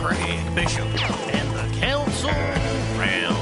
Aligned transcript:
Greg 0.00 0.54
Bishop 0.54 0.86
and 1.34 1.48
the 1.56 1.80
council 1.80 2.30
round 2.98 3.36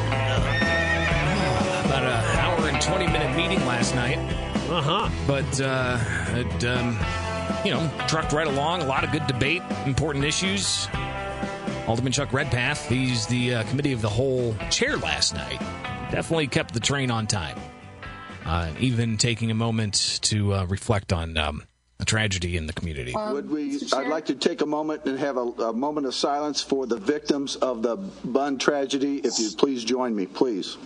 About 1.87 2.03
an 2.03 2.39
hour 2.39 2.69
and 2.69 2.81
20 2.81 3.07
minute 3.07 3.37
meeting 3.37 3.65
last 3.67 3.95
night. 3.95 4.19
Uh 4.71 4.81
huh. 4.83 5.09
But, 5.27 5.61
uh, 5.61 5.99
it, 6.37 6.65
um, 6.65 6.99
you 7.65 7.73
know, 7.73 7.91
trucked 8.07 8.33
right 8.33 8.47
along. 8.47 8.83
A 8.83 8.87
lot 8.87 9.05
of 9.05 9.11
good 9.11 9.27
debate, 9.27 9.63
important 9.87 10.25
issues. 10.25 10.89
Alderman 11.87 12.13
Chuck 12.13 12.33
Redpath, 12.33 12.89
he's 12.89 13.27
the 13.27 13.55
uh, 13.57 13.63
committee 13.65 13.93
of 13.93 14.01
the 14.01 14.09
whole 14.09 14.55
chair 14.71 14.97
last 14.97 15.35
night. 15.35 15.59
Definitely 16.13 16.47
kept 16.47 16.73
the 16.73 16.81
train 16.81 17.11
on 17.11 17.27
time. 17.27 17.59
Uh, 18.45 18.71
even 18.79 19.17
taking 19.17 19.51
a 19.51 19.55
moment 19.55 20.21
to 20.23 20.55
uh, 20.55 20.65
reflect 20.67 21.13
on 21.13 21.37
um, 21.37 21.63
a 22.01 22.05
tragedy 22.05 22.57
in 22.57 22.67
the 22.67 22.73
community. 22.73 23.15
Um, 23.15 23.35
Would 23.35 23.51
we? 23.51 23.79
I'd 23.93 24.09
like 24.09 24.27
to 24.27 24.35
take 24.35 24.63
a 24.63 24.67
moment 24.67 25.05
and 25.05 25.19
have 25.19 25.37
a, 25.37 25.41
a 25.41 25.73
moment 25.73 26.07
of 26.07 26.15
silence 26.15 26.63
for 26.63 26.87
the 26.87 26.97
victims 26.97 27.57
of 27.57 27.83
the 27.83 27.97
Bun 27.97 28.59
tragedy. 28.59 29.19
If 29.19 29.39
you'd 29.39 29.59
please 29.59 29.85
join 29.85 30.17
me, 30.17 30.27
please. 30.27 30.77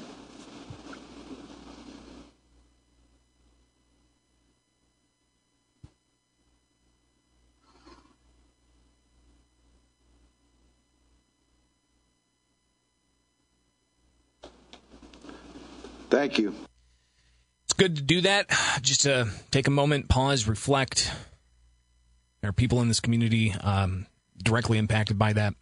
Thank 16.10 16.38
you. 16.38 16.54
Good 17.76 17.96
to 17.96 18.02
do 18.02 18.20
that. 18.22 18.50
Just 18.82 19.02
to 19.02 19.28
take 19.50 19.66
a 19.66 19.70
moment, 19.70 20.08
pause, 20.08 20.46
reflect. 20.46 21.10
There 22.40 22.50
are 22.50 22.52
people 22.52 22.80
in 22.82 22.88
this 22.88 23.00
community 23.00 23.52
um, 23.52 24.06
directly 24.42 24.78
impacted 24.78 25.18
by 25.18 25.32
that. 25.32 25.54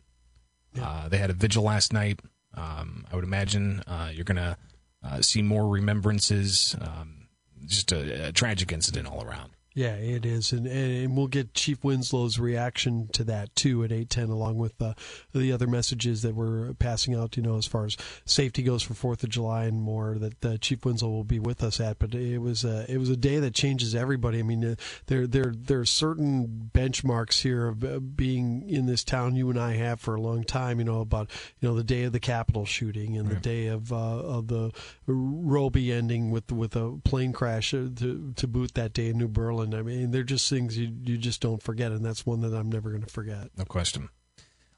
Uh, 0.81 1.09
they 1.09 1.19
had 1.19 1.31
a 1.31 1.34
vigil 1.34 1.64
last 1.64 1.92
night. 1.92 2.20
Um, 2.55 3.06
I 3.11 3.17
would 3.17 3.25
imagine 3.25 3.83
uh, 3.87 4.11
you're 4.12 4.25
going 4.25 4.37
to 4.37 4.56
uh, 5.05 5.20
see 5.22 5.42
more 5.42 5.69
remembrances. 5.69 6.77
Um, 6.81 7.28
just 7.67 7.92
a, 7.92 8.28
a 8.28 8.33
tragic 8.33 8.72
incident 8.72 9.06
all 9.06 9.22
around. 9.22 9.53
Yeah, 9.75 9.95
it 9.95 10.27
is, 10.27 10.53
and 10.53 10.67
and 10.67 11.17
we'll 11.17 11.28
get 11.28 11.55
Chief 11.55 11.83
Winslow's 11.83 12.39
reaction 12.39 13.09
to 13.12 13.25
that 13.25 13.55
too 13.56 13.83
at 13.84 13.92
eight 13.92 14.11
ten, 14.11 14.28
along 14.28 14.59
with 14.59 14.81
uh, 14.83 14.92
the 15.34 15.51
other 15.51 15.67
messages 15.67 16.20
that 16.23 16.34
we're 16.34 16.75
passing 16.75 17.15
out. 17.15 17.39
You 17.39 17.42
know, 17.42 17.56
as 17.56 17.67
far 17.67 17.87
as 17.87 17.97
safety 18.27 18.62
goes 18.62 18.83
for 18.83 18.93
Fourth 18.93 19.23
of 19.23 19.31
July 19.31 19.65
and 19.65 19.81
more, 19.81 20.19
that 20.19 20.45
uh, 20.45 20.56
Chief 20.59 20.84
Winslow 20.84 21.09
will 21.09 21.25
be 21.25 21.39
with 21.39 21.62
us 21.62 21.81
at. 21.81 21.98
But 21.98 22.15
it 22.15 22.39
was 22.39 22.65
a 22.65 22.84
it 22.87 22.98
was 22.98 23.09
a 23.09 23.17
day 23.17 23.39
that 23.39 23.55
changes 23.55 23.95
everybody. 23.95 24.41
I 24.41 24.43
mean, 24.43 24.62
uh, 24.62 24.75
there 25.06 25.27
there 25.27 25.55
there 25.56 25.81
are 25.81 25.87
certain 25.87 26.70
benchmarks 26.75 27.41
here 27.41 27.69
of 27.69 28.15
being 28.15 28.69
in 28.69 28.84
this 28.84 29.03
town. 29.05 29.37
You 29.37 29.48
and 29.48 29.59
I 29.59 29.77
have 29.77 30.00
for 30.00 30.15
a 30.15 30.20
long 30.20 30.45
time. 30.45 30.81
You 30.81 30.84
know 30.84 31.00
about 31.00 31.31
you 31.61 31.69
know 31.69 31.75
the 31.75 31.83
day 31.83 32.03
of 32.03 32.12
the 32.12 32.20
Capitol 32.20 32.67
shooting 32.67 33.17
and 33.17 33.27
the 33.27 33.37
day 33.37 33.69
of 33.69 33.91
uh, 33.91 33.97
of 33.97 34.48
the 34.48 34.70
Roby 35.06 35.91
ending 35.91 36.31
with 36.31 36.53
with 36.53 36.77
a 36.77 36.98
plane 37.05 37.33
crash 37.33 37.70
to 37.70 38.34
to 38.37 38.47
boot 38.47 38.75
that 38.75 38.93
day 38.93 39.09
in 39.09 39.17
New 39.17 39.28
Berlin. 39.28 39.62
I 39.75 39.83
mean, 39.83 40.11
they're 40.11 40.23
just 40.23 40.49
things 40.51 40.77
you 40.77 40.93
you 41.05 41.17
just 41.17 41.41
don't 41.41 41.63
forget, 41.63 41.93
and 41.93 42.05
that's 42.05 42.27
one 42.27 42.41
that 42.43 42.55
I'm 42.55 42.71
never 42.71 42.91
going 42.91 43.03
to 43.03 43.13
forget. 43.13 43.51
No 43.57 43.65
question. 43.65 44.09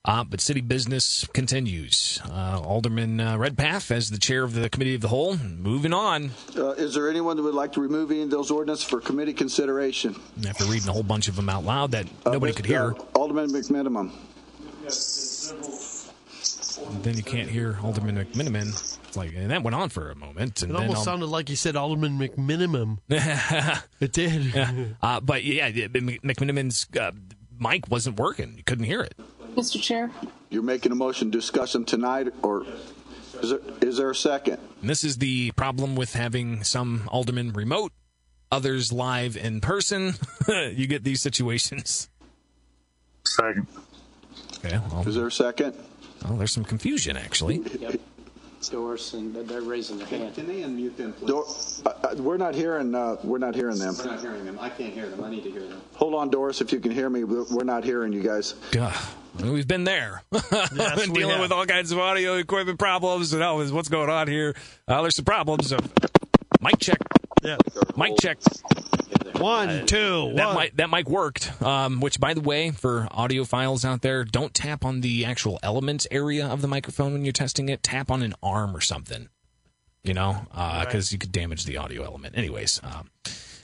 Uh, 0.06 0.22
but 0.22 0.38
city 0.38 0.60
business 0.60 1.26
continues. 1.32 2.20
Uh, 2.30 2.60
Alderman 2.62 3.18
uh, 3.20 3.38
Redpath, 3.38 3.90
as 3.90 4.10
the 4.10 4.18
chair 4.18 4.42
of 4.42 4.52
the 4.52 4.68
committee 4.68 4.94
of 4.94 5.00
the 5.00 5.08
whole, 5.08 5.34
moving 5.38 5.94
on 5.94 6.32
Uh, 6.54 6.72
is 6.72 6.92
there 6.94 7.08
anyone 7.08 7.38
that 7.38 7.42
would 7.42 7.54
like 7.54 7.72
to 7.72 7.80
remove 7.80 8.10
any 8.10 8.20
of 8.20 8.28
those 8.28 8.50
ordinances 8.50 8.84
for 8.84 9.00
committee 9.00 9.32
consideration? 9.32 10.14
after 10.46 10.64
reading 10.64 10.90
a 10.90 10.92
whole 10.92 11.02
bunch 11.02 11.26
of 11.28 11.36
them 11.36 11.48
out 11.48 11.64
loud 11.64 11.92
that 11.92 12.06
nobody 12.26 12.52
could 12.52 12.66
hear. 12.66 12.92
Uh, 12.92 13.18
Alderman 13.18 13.48
McMinimum. 13.48 14.10
And 16.92 17.02
then 17.02 17.16
you 17.16 17.22
can't 17.22 17.48
hear 17.48 17.78
Alderman 17.82 18.16
McMenamin. 18.16 18.93
It's 19.14 19.16
like, 19.16 19.32
and 19.36 19.52
that 19.52 19.62
went 19.62 19.76
on 19.76 19.90
for 19.90 20.10
a 20.10 20.16
moment. 20.16 20.60
And 20.62 20.72
It 20.72 20.74
then 20.74 20.82
almost 20.82 20.98
Al- 20.98 21.04
sounded 21.04 21.26
like 21.26 21.48
you 21.48 21.54
said 21.54 21.76
Alderman 21.76 22.18
McMinimum. 22.18 22.98
it 24.00 24.12
did. 24.12 24.96
uh, 25.00 25.20
but 25.20 25.44
yeah, 25.44 25.68
yeah, 25.68 25.86
Mc- 25.86 26.20
McMenamin's 26.22 26.88
uh, 26.98 27.12
mic 27.56 27.88
wasn't 27.88 28.18
working. 28.18 28.54
You 28.56 28.64
couldn't 28.64 28.86
hear 28.86 29.02
it. 29.02 29.14
Mr. 29.54 29.80
Chair, 29.80 30.10
You're 30.50 30.64
making 30.64 30.90
a 30.90 30.96
motion 30.96 31.30
to 31.30 31.38
discuss 31.38 31.72
them 31.74 31.84
tonight, 31.84 32.26
or 32.42 32.66
is 33.40 33.50
there, 33.50 33.60
is 33.82 33.98
there 33.98 34.10
a 34.10 34.16
second? 34.16 34.58
And 34.80 34.90
this 34.90 35.04
is 35.04 35.18
the 35.18 35.52
problem 35.52 35.94
with 35.94 36.14
having 36.14 36.64
some 36.64 37.08
aldermen 37.12 37.52
remote, 37.52 37.92
others 38.50 38.92
live 38.92 39.36
in 39.36 39.60
person. 39.60 40.14
you 40.48 40.88
get 40.88 41.04
these 41.04 41.22
situations. 41.22 42.08
Second. 43.24 43.68
Okay. 44.58 44.76
Well, 44.90 45.06
Is 45.06 45.14
there 45.14 45.28
a 45.28 45.30
second? 45.30 45.74
well, 46.24 46.36
there's 46.36 46.50
some 46.52 46.64
confusion 46.64 47.16
actually. 47.16 47.62
Doris, 48.68 49.12
and 49.14 49.34
they're 49.34 49.60
raising 49.62 49.98
their 49.98 50.06
hand. 50.06 50.34
Can 50.34 50.46
they 50.46 50.62
unmute 50.62 50.96
them, 50.96 51.12
please? 51.12 51.26
Dor- 51.28 51.46
uh, 51.86 52.06
uh, 52.08 52.14
we're 52.22 52.36
not 52.36 52.54
hearing. 52.54 52.94
Uh, 52.94 53.16
we're 53.24 53.38
not 53.38 53.54
hearing 53.54 53.78
them. 53.78 53.94
We're 53.98 54.04
not 54.10 54.20
hearing 54.20 54.44
them. 54.44 54.58
I 54.60 54.68
can't 54.68 54.92
hear 54.94 55.08
them. 55.08 55.22
I 55.24 55.30
need 55.30 55.44
to 55.44 55.50
hear 55.50 55.62
them. 55.66 55.80
Hold 55.94 56.14
on, 56.14 56.30
Doris, 56.30 56.60
if 56.60 56.72
you 56.72 56.80
can 56.80 56.92
hear 56.92 57.08
me. 57.10 57.24
We're 57.24 57.44
we're 57.52 57.64
not 57.64 57.84
hearing 57.84 58.12
you 58.12 58.22
guys. 58.22 58.54
Ugh. 58.78 58.94
We've 59.42 59.66
been 59.66 59.84
there. 59.84 60.22
Yes, 60.32 61.00
been 61.00 61.12
we 61.12 61.18
dealing 61.20 61.32
have. 61.32 61.40
with 61.40 61.52
all 61.52 61.66
kinds 61.66 61.90
of 61.92 61.98
audio 61.98 62.34
equipment 62.34 62.78
problems 62.78 63.32
and 63.32 63.42
oh, 63.42 63.64
what's 63.72 63.88
going 63.88 64.08
on 64.08 64.28
here? 64.28 64.54
Uh, 64.86 65.02
there's 65.02 65.16
some 65.16 65.24
problems 65.24 65.72
of 65.72 65.80
mic 66.60 66.78
check, 66.78 66.98
Yeah. 67.42 67.56
mic 67.96 68.16
check. 68.20 68.38
One, 69.32 69.86
two, 69.86 70.32
That 70.36 70.46
one. 70.48 70.56
mic 70.56 70.76
that 70.76 70.90
mic 70.90 71.08
worked. 71.08 71.60
Um, 71.62 72.00
which, 72.00 72.20
by 72.20 72.34
the 72.34 72.40
way, 72.40 72.70
for 72.70 73.08
audiophiles 73.12 73.84
out 73.84 74.02
there, 74.02 74.24
don't 74.24 74.54
tap 74.54 74.84
on 74.84 75.00
the 75.00 75.24
actual 75.24 75.58
elements 75.62 76.06
area 76.10 76.46
of 76.46 76.60
the 76.62 76.68
microphone 76.68 77.12
when 77.12 77.24
you're 77.24 77.32
testing 77.32 77.68
it. 77.68 77.82
Tap 77.82 78.10
on 78.10 78.22
an 78.22 78.34
arm 78.42 78.76
or 78.76 78.80
something. 78.80 79.28
You 80.02 80.12
know, 80.14 80.46
because 80.80 81.12
you 81.12 81.18
could 81.18 81.32
damage 81.32 81.64
the 81.64 81.78
audio 81.78 82.04
element. 82.04 82.36
Anyways, 82.36 82.78
um, 82.82 83.08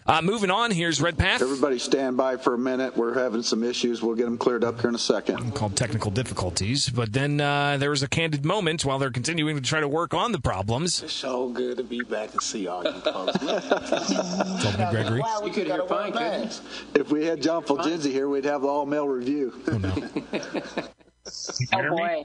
uh, 0.06 0.22
moving 0.22 0.50
on. 0.50 0.70
Here's 0.70 1.00
Redpath. 1.00 1.42
Everybody, 1.42 1.78
stand 1.78 2.16
by 2.16 2.36
for 2.36 2.54
a 2.54 2.58
minute. 2.58 2.96
We're 2.96 3.14
having 3.14 3.42
some 3.42 3.62
issues. 3.62 4.02
We'll 4.02 4.14
get 4.16 4.24
them 4.24 4.38
cleared 4.38 4.64
up 4.64 4.80
here 4.80 4.88
in 4.88 4.94
a 4.94 4.98
second. 4.98 5.54
called 5.54 5.76
technical 5.76 6.10
difficulties. 6.10 6.88
But 6.88 7.12
then 7.12 7.40
uh, 7.40 7.76
there 7.76 7.90
was 7.90 8.02
a 8.02 8.08
candid 8.08 8.44
moment 8.44 8.84
while 8.84 8.98
they're 8.98 9.10
continuing 9.10 9.56
to 9.56 9.62
try 9.62 9.80
to 9.80 9.88
work 9.88 10.14
on 10.14 10.32
the 10.32 10.40
problems. 10.40 11.02
It's 11.02 11.12
so 11.12 11.48
good 11.50 11.76
to 11.76 11.84
be 11.84 12.00
back 12.00 12.32
and 12.32 12.42
see 12.42 12.66
all 12.66 12.84
you 12.84 12.92
folks. 13.00 13.36
Alderman 14.64 14.90
Gregory. 14.90 15.22
you 15.44 15.52
could 15.52 15.66
hear 15.66 15.86
fine, 15.86 16.12
couldn't? 16.12 16.60
If 16.94 17.10
we 17.10 17.24
had 17.26 17.42
John 17.42 17.62
Fulgenzi 17.62 18.10
here, 18.10 18.28
we'd 18.28 18.44
have 18.44 18.62
the 18.62 18.68
all 18.68 18.86
male 18.86 19.08
review. 19.08 19.54
Oh, 19.68 19.78
no. 19.78 20.82
oh 21.26 21.90
boy. 21.96 22.24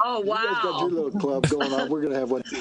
Oh 0.00 0.20
wow! 0.20 0.38
You 0.42 0.48
guys 0.48 0.62
got 0.62 0.64
your 0.64 0.72
wow. 0.72 0.86
little 0.86 1.20
club 1.20 1.48
going 1.48 1.72
on. 1.72 1.88
We're 1.88 2.02
gonna 2.02 2.18
have 2.18 2.30
one. 2.30 2.42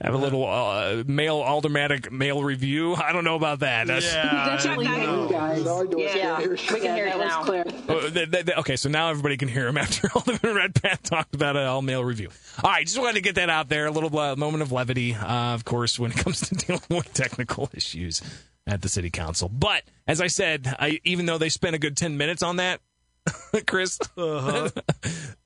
Have 0.00 0.14
a 0.14 0.16
little 0.16 0.46
uh, 0.46 1.04
male 1.06 1.36
aldermanic 1.36 2.10
male 2.10 2.42
review. 2.42 2.94
I 2.94 3.12
don't 3.12 3.24
know 3.24 3.36
about 3.36 3.60
that. 3.60 3.86
That's, 3.86 4.12
Definitely 4.12 4.86
hear 4.86 4.98
you 4.98 5.28
guys. 5.30 5.62
Sorry, 5.62 5.88
Yeah, 5.96 6.12
can't 6.12 6.42
hear 6.42 6.54
you. 6.54 6.74
we 6.74 6.80
can 6.80 6.96
hear 6.96 7.06
it 7.06 7.18
now. 7.18 7.44
Clear. 7.44 7.64
Uh, 7.88 8.10
th- 8.10 8.30
th- 8.30 8.46
th- 8.46 8.58
okay, 8.58 8.76
so 8.76 8.88
now 8.88 9.10
everybody 9.10 9.36
can 9.36 9.48
hear 9.48 9.68
him 9.68 9.76
after 9.78 10.08
Alderman 10.14 10.56
Redpath 10.56 11.02
talked 11.02 11.34
about 11.34 11.56
an 11.56 11.66
all 11.66 11.82
male 11.82 12.04
review. 12.04 12.30
All 12.62 12.70
right, 12.70 12.86
just 12.86 12.98
wanted 12.98 13.14
to 13.14 13.20
get 13.20 13.34
that 13.36 13.50
out 13.50 13.68
there. 13.68 13.86
A 13.86 13.90
little 13.90 14.16
uh, 14.18 14.36
moment 14.36 14.62
of 14.62 14.72
levity, 14.72 15.14
uh, 15.14 15.54
of 15.54 15.64
course, 15.64 15.98
when 15.98 16.10
it 16.12 16.16
comes 16.24 16.40
to 16.48 16.54
dealing 16.54 16.80
with 16.88 17.12
technical 17.12 17.68
issues 17.74 18.22
at 18.66 18.82
the 18.82 18.88
city 18.88 19.10
council. 19.10 19.48
But 19.48 19.82
as 20.06 20.20
I 20.20 20.28
said, 20.28 20.74
I, 20.78 21.00
even 21.04 21.26
though 21.26 21.38
they 21.38 21.48
spent 21.50 21.74
a 21.74 21.78
good 21.78 21.96
10 21.96 22.16
minutes 22.16 22.42
on 22.42 22.56
that, 22.56 22.80
Chris, 23.66 23.98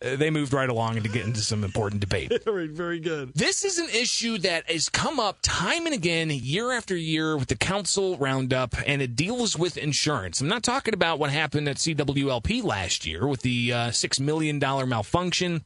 they 0.01 0.31
moved 0.31 0.53
right 0.53 0.69
along 0.69 0.97
into 0.97 1.09
get 1.09 1.27
into 1.27 1.41
some 1.41 1.65
important 1.65 2.01
debate. 2.01 2.33
Very, 2.45 2.69
very 2.69 3.01
good. 3.01 3.33
This 3.35 3.65
is 3.65 3.79
an 3.79 3.89
issue 3.89 4.39
that 4.39 4.71
has 4.71 4.89
come 4.89 5.19
up 5.19 5.39
time 5.43 5.87
and 5.87 5.95
again, 5.95 6.31
year 6.31 6.73
after 6.73 6.97
year, 6.97 7.37
with 7.37 7.49
the 7.49 7.57
council 7.57 8.17
roundup, 8.19 8.75
and 8.87 9.01
it 9.03 9.17
deals 9.17 9.59
with 9.59 9.77
insurance. 9.77 10.41
I'm 10.41 10.49
not 10.49 10.63
talking 10.63 10.95
about 10.95 11.19
what 11.19 11.31
happened 11.31 11.69
at 11.69 11.77
CWLP 11.77 12.63
last 12.63 13.07
year 13.07 13.27
with 13.27 13.43
the 13.43 13.73
uh, 13.73 13.89
$6 13.89 14.21
million 14.21 14.59
malfunction. 14.59 15.57
Of 15.57 15.63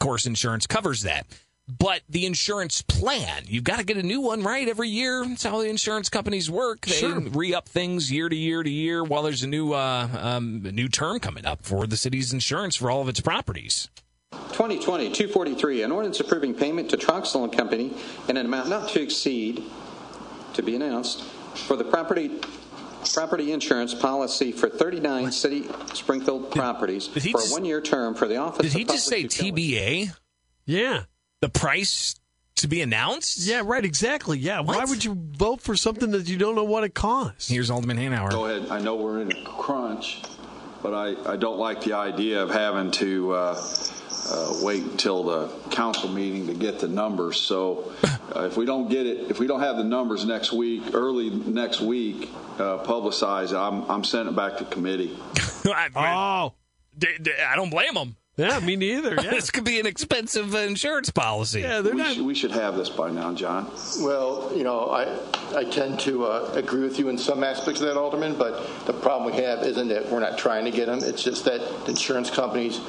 course, 0.00 0.26
insurance 0.26 0.66
covers 0.66 1.02
that. 1.02 1.26
But 1.66 2.02
the 2.10 2.26
insurance 2.26 2.82
plan, 2.82 3.44
you've 3.46 3.64
got 3.64 3.78
to 3.78 3.84
get 3.84 3.96
a 3.96 4.02
new 4.02 4.20
one, 4.20 4.42
right? 4.42 4.68
Every 4.68 4.88
year. 4.90 5.24
That's 5.26 5.44
how 5.44 5.60
the 5.62 5.68
insurance 5.68 6.10
companies 6.10 6.50
work. 6.50 6.82
They 6.82 6.92
Sure. 6.92 7.20
re 7.20 7.54
up 7.54 7.68
things 7.68 8.12
year 8.12 8.28
to 8.28 8.36
year 8.36 8.62
to 8.62 8.68
year 8.70 9.02
while 9.02 9.22
there's 9.22 9.42
a 9.42 9.46
new, 9.46 9.72
uh, 9.72 10.08
um, 10.20 10.62
a 10.66 10.72
new 10.72 10.88
term 10.88 11.20
coming 11.20 11.46
up 11.46 11.62
for 11.64 11.86
the 11.86 11.96
city's 11.96 12.34
insurance 12.34 12.76
for 12.76 12.90
all 12.90 13.00
of 13.00 13.08
its 13.08 13.20
properties. 13.20 13.88
2020-243, 14.52 15.84
an 15.84 15.90
ordinance 15.92 16.20
approving 16.20 16.54
payment 16.54 16.90
to 16.90 16.96
Troxel 16.98 17.44
and 17.44 17.52
Company 17.52 17.96
in 18.28 18.36
an 18.36 18.44
amount 18.44 18.68
not 18.68 18.88
to 18.90 19.00
exceed, 19.00 19.62
to 20.52 20.62
be 20.62 20.76
announced, 20.76 21.22
for 21.54 21.76
the 21.76 21.84
property 21.84 22.30
property 23.14 23.52
insurance 23.52 23.92
policy 23.94 24.50
for 24.50 24.68
39 24.68 25.30
city 25.30 25.66
Springfield 25.92 26.50
properties 26.50 27.06
did 27.08 27.22
he 27.22 27.32
for 27.32 27.40
a 27.40 27.44
one-year 27.48 27.82
term 27.82 28.14
for 28.14 28.26
the 28.26 28.36
office. 28.36 28.62
Did 28.62 28.72
he 28.72 28.82
of 28.82 28.88
just 28.88 29.06
say 29.06 29.24
Public 29.24 29.32
Utilities. 29.36 30.08
TBA? 30.08 30.16
Yeah. 30.64 31.02
The 31.44 31.50
price 31.50 32.14
to 32.54 32.68
be 32.68 32.80
announced? 32.80 33.36
Yeah, 33.46 33.60
right, 33.66 33.84
exactly. 33.84 34.38
Yeah. 34.38 34.60
Why 34.60 34.82
would 34.86 35.04
you 35.04 35.14
vote 35.14 35.60
for 35.60 35.76
something 35.76 36.10
that 36.12 36.26
you 36.26 36.38
don't 36.38 36.54
know 36.54 36.64
what 36.64 36.84
it 36.84 36.94
costs? 36.94 37.50
Here's 37.50 37.70
Alderman 37.70 37.98
Hanauer. 37.98 38.30
Go 38.30 38.46
ahead. 38.46 38.70
I 38.70 38.78
know 38.78 38.96
we're 38.96 39.20
in 39.20 39.30
a 39.30 39.44
crunch, 39.44 40.22
but 40.82 40.94
I, 40.94 41.32
I 41.34 41.36
don't 41.36 41.58
like 41.58 41.82
the 41.82 41.92
idea 41.92 42.42
of 42.42 42.48
having 42.50 42.90
to 42.92 43.32
uh, 43.34 43.62
uh, 44.30 44.54
wait 44.62 44.84
until 44.84 45.22
the 45.24 45.48
council 45.70 46.08
meeting 46.08 46.46
to 46.46 46.54
get 46.54 46.78
the 46.78 46.88
numbers. 46.88 47.38
So 47.38 47.92
uh, 48.34 48.44
if 48.46 48.56
we 48.56 48.64
don't 48.64 48.88
get 48.88 49.04
it, 49.06 49.30
if 49.30 49.38
we 49.38 49.46
don't 49.46 49.60
have 49.60 49.76
the 49.76 49.84
numbers 49.84 50.24
next 50.24 50.50
week, 50.50 50.94
early 50.94 51.28
next 51.28 51.82
week, 51.82 52.30
uh, 52.58 52.78
publicized, 52.78 53.52
I'm, 53.52 53.82
I'm 53.90 54.02
sending 54.02 54.32
it 54.32 54.36
back 54.36 54.56
to 54.56 54.64
committee. 54.64 55.14
I, 55.66 55.90
Oh, 55.94 56.54
d- 56.96 57.18
d- 57.20 57.32
I 57.46 57.54
don't 57.54 57.68
blame 57.68 57.92
them. 57.92 58.16
Yeah, 58.36 58.58
me 58.60 58.76
neither. 58.76 59.14
Yeah, 59.22 59.30
this 59.30 59.50
could 59.50 59.64
be 59.64 59.78
an 59.80 59.86
expensive 59.86 60.54
uh, 60.54 60.58
insurance 60.58 61.10
policy. 61.10 61.60
yeah 61.60 61.80
they're 61.80 61.92
We 61.92 61.98
not. 61.98 62.14
should, 62.14 62.24
we 62.26 62.34
should 62.34 62.50
have 62.52 62.76
this 62.76 62.88
by 62.90 63.10
now, 63.10 63.32
John. 63.32 63.70
Well, 64.00 64.50
you 64.54 64.64
know, 64.64 64.90
I, 64.90 65.06
I 65.56 65.64
tend 65.64 66.00
to 66.00 66.24
uh, 66.24 66.50
agree 66.54 66.82
with 66.82 66.98
you 66.98 67.08
in 67.08 67.18
some 67.18 67.44
aspects 67.44 67.80
of 67.80 67.86
that, 67.88 67.96
Alderman, 67.96 68.36
but 68.36 68.66
the 68.86 68.92
problem 68.92 69.32
we 69.34 69.40
have 69.42 69.62
isn't 69.62 69.88
that 69.88 70.10
we're 70.10 70.20
not 70.20 70.36
trying 70.38 70.64
to 70.64 70.70
get 70.70 70.86
them. 70.86 70.98
It's 71.02 71.22
just 71.22 71.44
that 71.44 71.60
insurance 71.88 72.30
companies, 72.30 72.80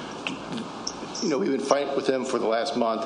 you 1.21 1.29
know, 1.29 1.37
we've 1.37 1.51
been 1.51 1.59
fighting 1.59 1.95
with 1.95 2.07
them 2.07 2.25
for 2.25 2.39
the 2.39 2.47
last 2.47 2.75
month, 2.75 3.05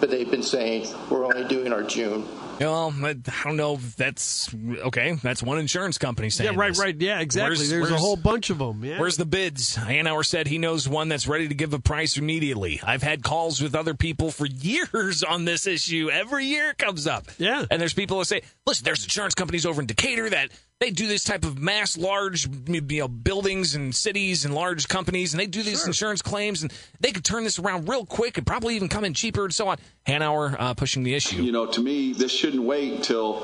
but 0.00 0.10
they've 0.10 0.30
been 0.30 0.42
saying 0.42 0.86
we're 1.10 1.24
only 1.24 1.44
doing 1.48 1.72
our 1.72 1.82
June. 1.82 2.26
Well, 2.60 2.94
I 3.02 3.12
don't 3.44 3.56
know 3.56 3.74
if 3.74 3.96
that's 3.96 4.52
okay. 4.54 5.12
That's 5.22 5.42
one 5.42 5.58
insurance 5.58 5.98
company 5.98 6.30
saying. 6.30 6.52
Yeah, 6.52 6.58
right, 6.58 6.68
this. 6.70 6.78
right. 6.80 6.96
Yeah, 6.98 7.20
exactly. 7.20 7.56
Where's- 7.56 7.70
There's 7.70 7.90
a 7.90 7.96
whole 7.96 8.16
bunch 8.16 8.50
of 8.50 8.58
them. 8.58 8.84
Yeah. 8.84 8.98
Where's 8.98 9.16
the 9.16 9.26
bids? 9.26 9.76
Hanauer 9.76 10.24
said 10.24 10.46
he 10.46 10.58
knows 10.58 10.88
one 10.88 11.08
that's 11.08 11.26
ready 11.28 11.48
to 11.48 11.54
give 11.54 11.72
a 11.74 11.78
price 11.78 12.16
immediately. 12.16 12.80
I've 12.82 13.02
had 13.02 13.22
calls 13.22 13.60
with 13.60 13.74
other 13.74 13.94
people 13.94 14.30
for 14.30 14.46
years 14.46 15.22
on 15.22 15.44
this 15.44 15.66
issue. 15.66 16.10
Every 16.12 16.46
year 16.46 16.70
it 16.70 16.78
comes 16.78 17.06
up. 17.06 17.26
Yeah. 17.38 17.64
And 17.70 17.80
there's 17.80 17.94
people 17.94 18.18
that 18.18 18.24
say, 18.26 18.42
listen, 18.66 18.84
there's 18.84 19.04
insurance 19.04 19.34
companies 19.34 19.64
over 19.66 19.80
in 19.80 19.86
Decatur 19.86 20.30
that 20.30 20.50
they 20.80 20.90
do 20.90 21.08
this 21.08 21.24
type 21.24 21.44
of 21.44 21.58
mass, 21.58 21.96
large 21.98 22.46
you 22.68 22.80
know, 22.80 23.08
buildings 23.08 23.74
and 23.74 23.92
cities 23.92 24.44
and 24.44 24.54
large 24.54 24.86
companies, 24.86 25.32
and 25.32 25.40
they 25.40 25.46
do 25.46 25.64
these 25.64 25.84
insurance 25.84 26.22
claims, 26.22 26.62
and 26.62 26.72
they 27.00 27.10
could 27.10 27.24
turn 27.24 27.42
this 27.42 27.58
around 27.58 27.88
real 27.88 28.06
quick 28.06 28.38
and 28.38 28.46
probably 28.46 28.76
even 28.76 28.88
come 28.88 29.04
in 29.04 29.12
cheaper 29.12 29.42
and 29.44 29.52
so 29.52 29.66
on. 29.66 29.76
Hanauer 30.06 30.54
uh, 30.56 30.74
pushing 30.74 31.02
the 31.02 31.14
issue. 31.14 31.42
You 31.42 31.50
know, 31.50 31.66
to 31.66 31.80
me, 31.82 32.12
this 32.12 32.32
shouldn't 32.48 32.64
wait 32.66 32.94
until, 32.94 33.40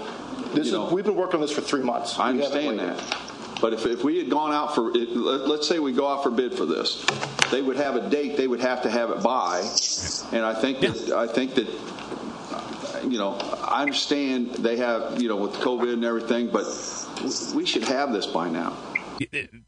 This 0.55 0.67
you 0.69 0.73
know, 0.73 0.87
is, 0.87 0.93
we've 0.93 1.05
been 1.05 1.17
working 1.17 1.37
on 1.37 1.41
this 1.43 1.53
for 1.53 1.61
three 1.61 1.83
months. 1.83 2.19
I 2.19 2.31
understand 2.31 2.79
that. 2.79 2.99
But 3.61 3.73
if, 3.75 3.85
if 3.87 4.03
we 4.03 4.19
had 4.19 4.31
gone 4.31 4.53
out 4.53 4.75
for, 4.75 4.91
it- 4.97 5.15
let- 5.15 5.47
let's 5.47 5.69
say 5.69 5.79
we 5.79 5.93
go 5.93 6.09
out 6.09 6.23
for 6.23 6.31
bid 6.31 6.55
for 6.55 6.65
this, 6.67 7.05
they 7.51 7.61
would 7.63 7.77
have 7.77 7.97
a 7.97 8.09
date 8.09 8.37
they 8.37 8.47
would 8.49 8.61
have 8.61 8.83
to 8.83 8.91
have 8.91 9.11
it 9.11 9.23
by. 9.23 9.61
And 10.33 10.45
I 10.45 10.55
think 10.55 10.81
that, 10.81 11.13
I 11.15 11.27
think 11.27 11.55
that, 11.55 11.69
you 13.11 13.19
know, 13.19 13.35
I 13.63 13.83
understand 13.83 14.53
they 14.55 14.77
have, 14.79 15.21
you 15.21 15.29
know, 15.29 15.37
with 15.37 15.53
COVID 15.55 15.93
and 15.93 16.05
everything, 16.05 16.49
but 16.51 16.65
we 17.55 17.67
should 17.67 17.85
have 17.85 18.13
this 18.13 18.27
by 18.27 18.49
now. 18.49 18.77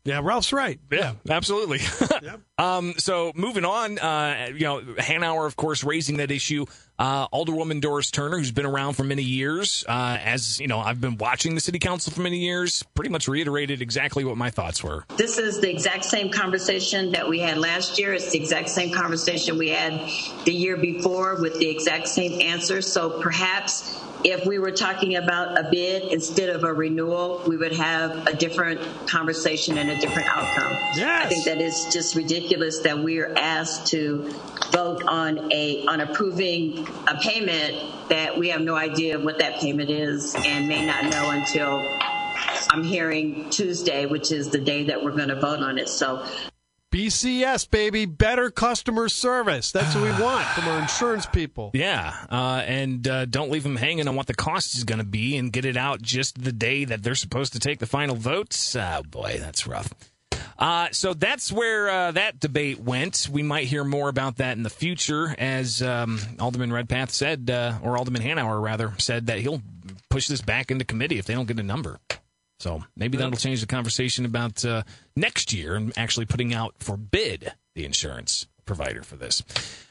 yeah, 0.05 0.21
Ralph's 0.23 0.53
right. 0.53 0.81
Yeah, 0.91 1.15
absolutely. 1.29 1.81
um, 2.59 2.95
so 2.97 3.33
moving 3.35 3.65
on, 3.65 3.99
uh, 3.99 4.49
you 4.53 4.61
know, 4.65 4.81
Hanauer, 4.81 5.47
of 5.47 5.57
course, 5.57 5.85
raising 5.85 6.17
that 6.17 6.31
issue. 6.31 6.65
Uh, 6.99 7.29
Alderwoman 7.29 7.81
Doris 7.81 8.11
Turner, 8.11 8.39
who's 8.39 8.53
been 8.53 8.67
around 8.67 8.95
for 8.95 9.05
many 9.05 9.23
years, 9.23 9.85
uh, 9.87 10.19
as 10.23 10.59
you 10.61 10.67
know, 10.67 10.79
I've 10.79 11.01
been 11.01 11.19
watching 11.19 11.55
the 11.55 11.61
city 11.61 11.79
council 11.79 12.13
for 12.13 12.23
many 12.23 12.39
years. 12.39 12.83
Pretty 12.95 13.11
much 13.11 13.29
reiterated 13.29 13.83
exactly 13.83 14.25
what 14.25 14.37
my 14.37 14.51
thoughts 14.51 14.83
were. 14.83 15.05
This 15.17 15.39
is 15.39 15.61
the 15.61 15.71
exact 15.71 16.05
same 16.05 16.31
conversation 16.31 17.13
that 17.13 17.29
we 17.29 17.39
had 17.39 17.59
last 17.59 17.99
year. 17.99 18.15
It's 18.15 18.31
the 18.31 18.39
exact 18.39 18.71
same 18.71 18.93
conversation 18.93 19.59
we 19.59 19.69
had 19.71 20.01
the 20.45 20.53
year 20.53 20.77
before 20.77 21.41
with 21.41 21.59
the 21.59 21.69
exact 21.69 22.09
same 22.09 22.41
answer. 22.41 22.81
So 22.81 23.21
perhaps 23.21 24.01
if 24.25 24.47
we 24.47 24.59
were 24.59 24.71
talking 24.71 25.17
about 25.17 25.59
a 25.59 25.69
bid 25.71 26.13
instead 26.13 26.49
of 26.49 26.65
a 26.65 26.73
renewal, 26.73 27.43
we 27.47 27.57
would 27.57 27.73
have 27.73 28.27
a 28.27 28.35
different 28.35 28.81
conversation 29.07 29.79
and 29.79 29.91
a 29.91 29.99
different 29.99 30.29
outcome. 30.29 30.73
Yes. 30.95 31.27
I 31.27 31.29
think 31.29 31.45
that 31.45 31.61
is 31.61 31.87
just 31.93 32.15
ridiculous 32.15 32.81
that 32.81 32.99
we 32.99 33.19
are 33.21 33.33
asked 33.37 33.89
to 33.89 34.31
vote 34.73 35.03
on 35.07 35.53
a 35.53 35.87
on 35.87 36.01
approving 36.01 36.87
a 37.07 37.17
payment 37.21 38.09
that 38.09 38.37
we 38.37 38.49
have 38.49 38.61
no 38.61 38.75
idea 38.75 39.19
what 39.19 39.39
that 39.39 39.61
payment 39.61 39.91
is 39.91 40.35
and 40.35 40.69
may 40.69 40.85
not 40.85 41.05
know 41.05 41.31
until 41.31 41.87
I'm 42.71 42.85
hearing 42.85 43.49
Tuesday, 43.51 44.07
which 44.07 44.33
is 44.33 44.51
the 44.51 44.59
day 44.59 44.85
that 44.85 45.03
we're 45.03 45.13
going 45.13 45.29
to 45.29 45.41
vote 45.41 45.61
on 45.61 45.79
it. 45.79 45.89
So 45.89 46.27
BCS, 46.97 47.71
baby, 47.71 48.07
better 48.07 48.51
customer 48.51 49.11
service. 49.11 49.71
That's 49.71 49.95
what 49.95 50.05
we 50.05 50.11
want 50.25 50.47
from 50.47 50.67
our 50.67 50.81
insurance 50.81 51.27
people. 51.27 51.71
Yeah, 51.75 52.15
uh, 52.31 52.63
and 52.65 53.07
uh, 53.07 53.27
don't 53.27 53.51
leave 53.51 53.65
them 53.65 53.77
hanging 53.77 54.09
on 54.09 54.17
what 54.17 54.27
the 54.29 54.35
cost 54.35 54.75
is 54.79 54.85
going 54.85 55.01
to 55.01 55.05
be, 55.05 55.37
and 55.37 55.53
get 55.53 55.67
it 55.67 55.77
out 55.77 56.01
just 56.01 56.43
the 56.43 56.53
day 56.53 56.87
that 56.87 57.03
they're 57.03 57.15
supposed 57.15 57.53
to 57.53 57.59
take 57.59 57.81
the 57.81 57.87
final 57.87 58.17
votes. 58.17 58.75
Oh 58.75 59.03
boy, 59.11 59.37
that's 59.39 59.67
rough. 59.67 59.93
Uh, 60.59 60.89
so 60.91 61.13
that's 61.13 61.53
where 61.53 61.91
uh, 61.91 62.13
that 62.13 62.41
debate 62.41 62.81
went. 62.81 63.29
We 63.31 63.43
might 63.43 63.67
hear 63.67 63.85
more 63.85 64.09
about 64.09 64.37
that 64.37 64.57
in 64.57 64.63
the 64.63 64.71
future, 64.71 65.35
as 65.37 65.83
um, 65.83 66.19
Alderman 66.41 66.73
Redpath 66.73 67.11
said, 67.11 67.51
uh, 67.51 67.79
or 67.83 67.99
Alderman 67.99 68.23
Hanauer 68.23 68.59
rather 68.63 68.95
said 68.97 69.27
that 69.27 69.41
he'll 69.41 69.61
push 70.09 70.29
this 70.29 70.41
back 70.41 70.71
into 70.71 70.87
committee 70.87 71.19
if 71.19 71.27
they 71.27 71.35
don't 71.35 71.47
get 71.47 71.59
a 71.59 71.63
number. 71.63 72.01
So 72.59 72.83
maybe 72.97 73.19
that'll 73.19 73.39
change 73.39 73.61
the 73.61 73.67
conversation 73.67 74.25
about 74.25 74.65
uh, 74.65 74.83
next 75.15 75.53
year 75.53 75.75
and 75.75 75.93
actually 75.97 76.27
putting 76.27 76.55
out 76.55 76.75
for 76.79 76.97
bid 76.97 77.53
the 77.75 77.85
insurance 77.85 78.47
provider 78.65 79.03
for 79.03 79.17
this. 79.17 79.43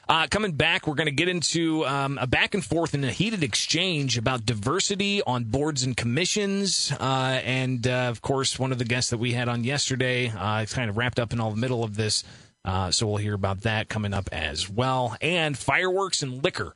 Uh, 0.07 0.27
coming 0.29 0.51
back, 0.51 0.85
we're 0.85 0.94
going 0.95 1.07
to 1.07 1.12
get 1.12 1.27
into 1.27 1.85
um, 1.85 2.19
a 2.19 2.27
back 2.27 2.53
and 2.53 2.63
forth 2.63 2.94
and 2.94 3.03
a 3.03 3.12
heated 3.12 3.44
exchange 3.44 4.17
about 4.17 4.45
diversity 4.45 5.21
on 5.23 5.45
boards 5.45 5.83
and 5.83 5.97
commissions. 5.97 6.91
Uh, 7.00 7.39
and 7.44 7.88
uh, 7.88 8.09
of 8.09 8.21
course, 8.21 8.59
one 8.59 8.71
of 8.71 8.77
the 8.77 8.85
guests 8.85 9.09
that 9.09 9.17
we 9.17 9.33
had 9.33 9.47
on 9.47 9.63
yesterday 9.63 10.31
uh, 10.38 10.65
kind 10.65 10.89
of 10.89 10.97
wrapped 10.97 11.19
up 11.19 11.33
in 11.33 11.39
all 11.39 11.50
the 11.50 11.57
middle 11.57 11.83
of 11.83 11.95
this. 11.95 12.23
Uh, 12.63 12.91
so 12.91 13.07
we'll 13.07 13.17
hear 13.17 13.33
about 13.33 13.62
that 13.62 13.89
coming 13.89 14.13
up 14.13 14.29
as 14.31 14.69
well. 14.69 15.15
And 15.21 15.57
fireworks 15.57 16.21
and 16.21 16.44
liquor. 16.44 16.75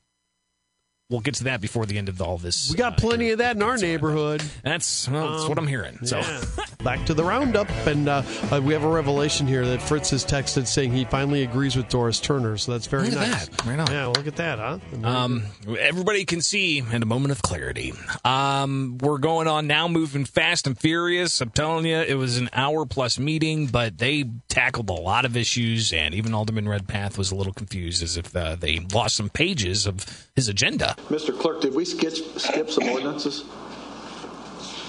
We'll 1.10 1.22
get 1.22 1.34
to 1.36 1.46
that 1.46 1.60
before 1.60 1.88
the 1.88 1.98
end 1.98 2.08
of 2.08 2.22
all 2.22 2.38
this. 2.38 2.70
We 2.70 2.76
got 2.78 2.94
uh, 2.94 2.98
plenty 2.98 3.32
of 3.32 3.40
that 3.40 3.56
in 3.56 3.64
our 3.64 3.78
neighborhood. 3.78 4.44
That's, 4.64 5.10
well, 5.10 5.38
that's 5.38 5.50
what 5.50 5.58
I'm 5.58 5.66
hearing. 5.66 6.06
So. 6.06 6.20
Yeah. 6.20 6.42
Back 6.82 7.06
to 7.08 7.14
the 7.14 7.26
roundup, 7.26 7.70
and 7.86 8.08
uh, 8.08 8.24
uh, 8.54 8.62
we 8.64 8.72
have 8.72 8.86
a 8.86 8.88
revelation 8.90 9.46
here 9.46 9.66
that 9.66 9.82
Fritz 9.82 10.12
has 10.12 10.24
texted 10.24 10.66
saying 10.66 10.94
he 10.94 11.04
finally 11.04 11.44
agrees 11.44 11.76
with 11.76 11.90
Doris 11.90 12.22
Turner. 12.22 12.56
So 12.56 12.72
that's 12.72 12.88
very 12.88 13.10
Look 13.10 13.20
at 13.20 13.30
nice. 13.30 13.48
that. 13.50 13.66
Right 13.66 13.80
on. 13.80 13.92
Yeah, 13.92 14.06
look 14.06 14.28
at 14.28 14.38
that, 14.38 14.60
huh? 14.60 14.80
Um, 15.04 15.44
everybody 15.78 16.24
can 16.24 16.40
see 16.40 16.78
in 16.78 17.04
a 17.04 17.06
moment 17.06 17.34
of 17.34 17.42
clarity. 17.42 17.92
Um, 18.24 18.98
we're 19.02 19.18
going 19.18 19.50
on 19.50 19.68
now, 19.68 19.90
moving 19.90 20.24
fast 20.24 20.68
and 20.68 20.80
furious. 20.80 21.42
I'm 21.42 21.50
telling 21.50 21.86
you, 21.86 21.98
it 21.98 22.14
was 22.18 22.38
an 22.38 22.50
hour 22.54 22.86
plus 22.86 23.20
meeting, 23.20 23.66
but 23.68 23.98
they 23.98 24.24
tackled 24.48 24.90
a 24.90 24.94
lot 24.94 25.26
of 25.26 25.36
issues, 25.36 25.92
and 25.92 26.16
even 26.16 26.34
Alderman 26.34 26.70
Redpath 26.70 27.18
was 27.18 27.30
a 27.30 27.36
little 27.36 27.52
confused 27.52 28.02
as 28.02 28.16
if 28.16 28.34
uh, 28.34 28.56
they 28.56 28.80
lost 28.94 29.18
some 29.18 29.28
pages 29.30 29.86
of 29.86 30.30
his 30.34 30.48
agenda. 30.48 30.96
Mr. 31.10 31.38
Clerk, 31.38 31.60
did 31.60 31.76
we 31.76 31.84
skip, 31.84 32.14
skip 32.40 32.70
some 32.72 32.88
ordinances? 32.88 33.44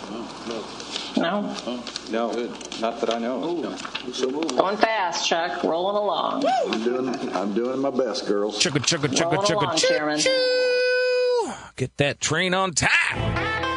No. 0.09 0.29
No, 0.47 0.64
not 1.17 3.00
that 3.00 3.11
I 3.12 3.19
know. 3.19 3.64
of. 3.64 4.57
Going 4.57 4.76
fast, 4.76 5.29
Chuck. 5.29 5.62
Rolling 5.62 5.97
along. 5.97 6.45
I'm 6.47 6.83
doing, 6.85 7.33
I'm 7.37 7.55
doing 7.55 7.79
my 7.81 7.90
best, 7.90 8.26
girls. 8.26 8.59
Chugga, 8.62 8.79
chugga, 8.81 9.09
chugga, 9.09 9.33
Rolling 9.33 9.47
chugga, 9.47 9.62
along, 9.62 9.76
choo, 9.76 9.88
Chairman. 9.88 10.19
choo. 10.19 11.52
Get 11.76 11.97
that 11.99 12.21
train 12.21 12.55
on 12.55 12.73
time. 12.73 12.90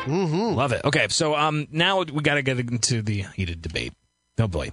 Mm-hmm. 0.04 0.56
Love 0.56 0.74
it. 0.74 0.84
Okay, 0.84 1.08
so 1.10 1.36
um, 1.36 1.68
now 1.72 2.02
we 2.04 2.22
got 2.22 2.36
to 2.36 2.42
get 2.42 2.60
into 2.60 3.02
the 3.02 3.22
heated 3.36 3.62
debate. 3.62 3.94
Oh 4.38 4.48
boy, 4.48 4.72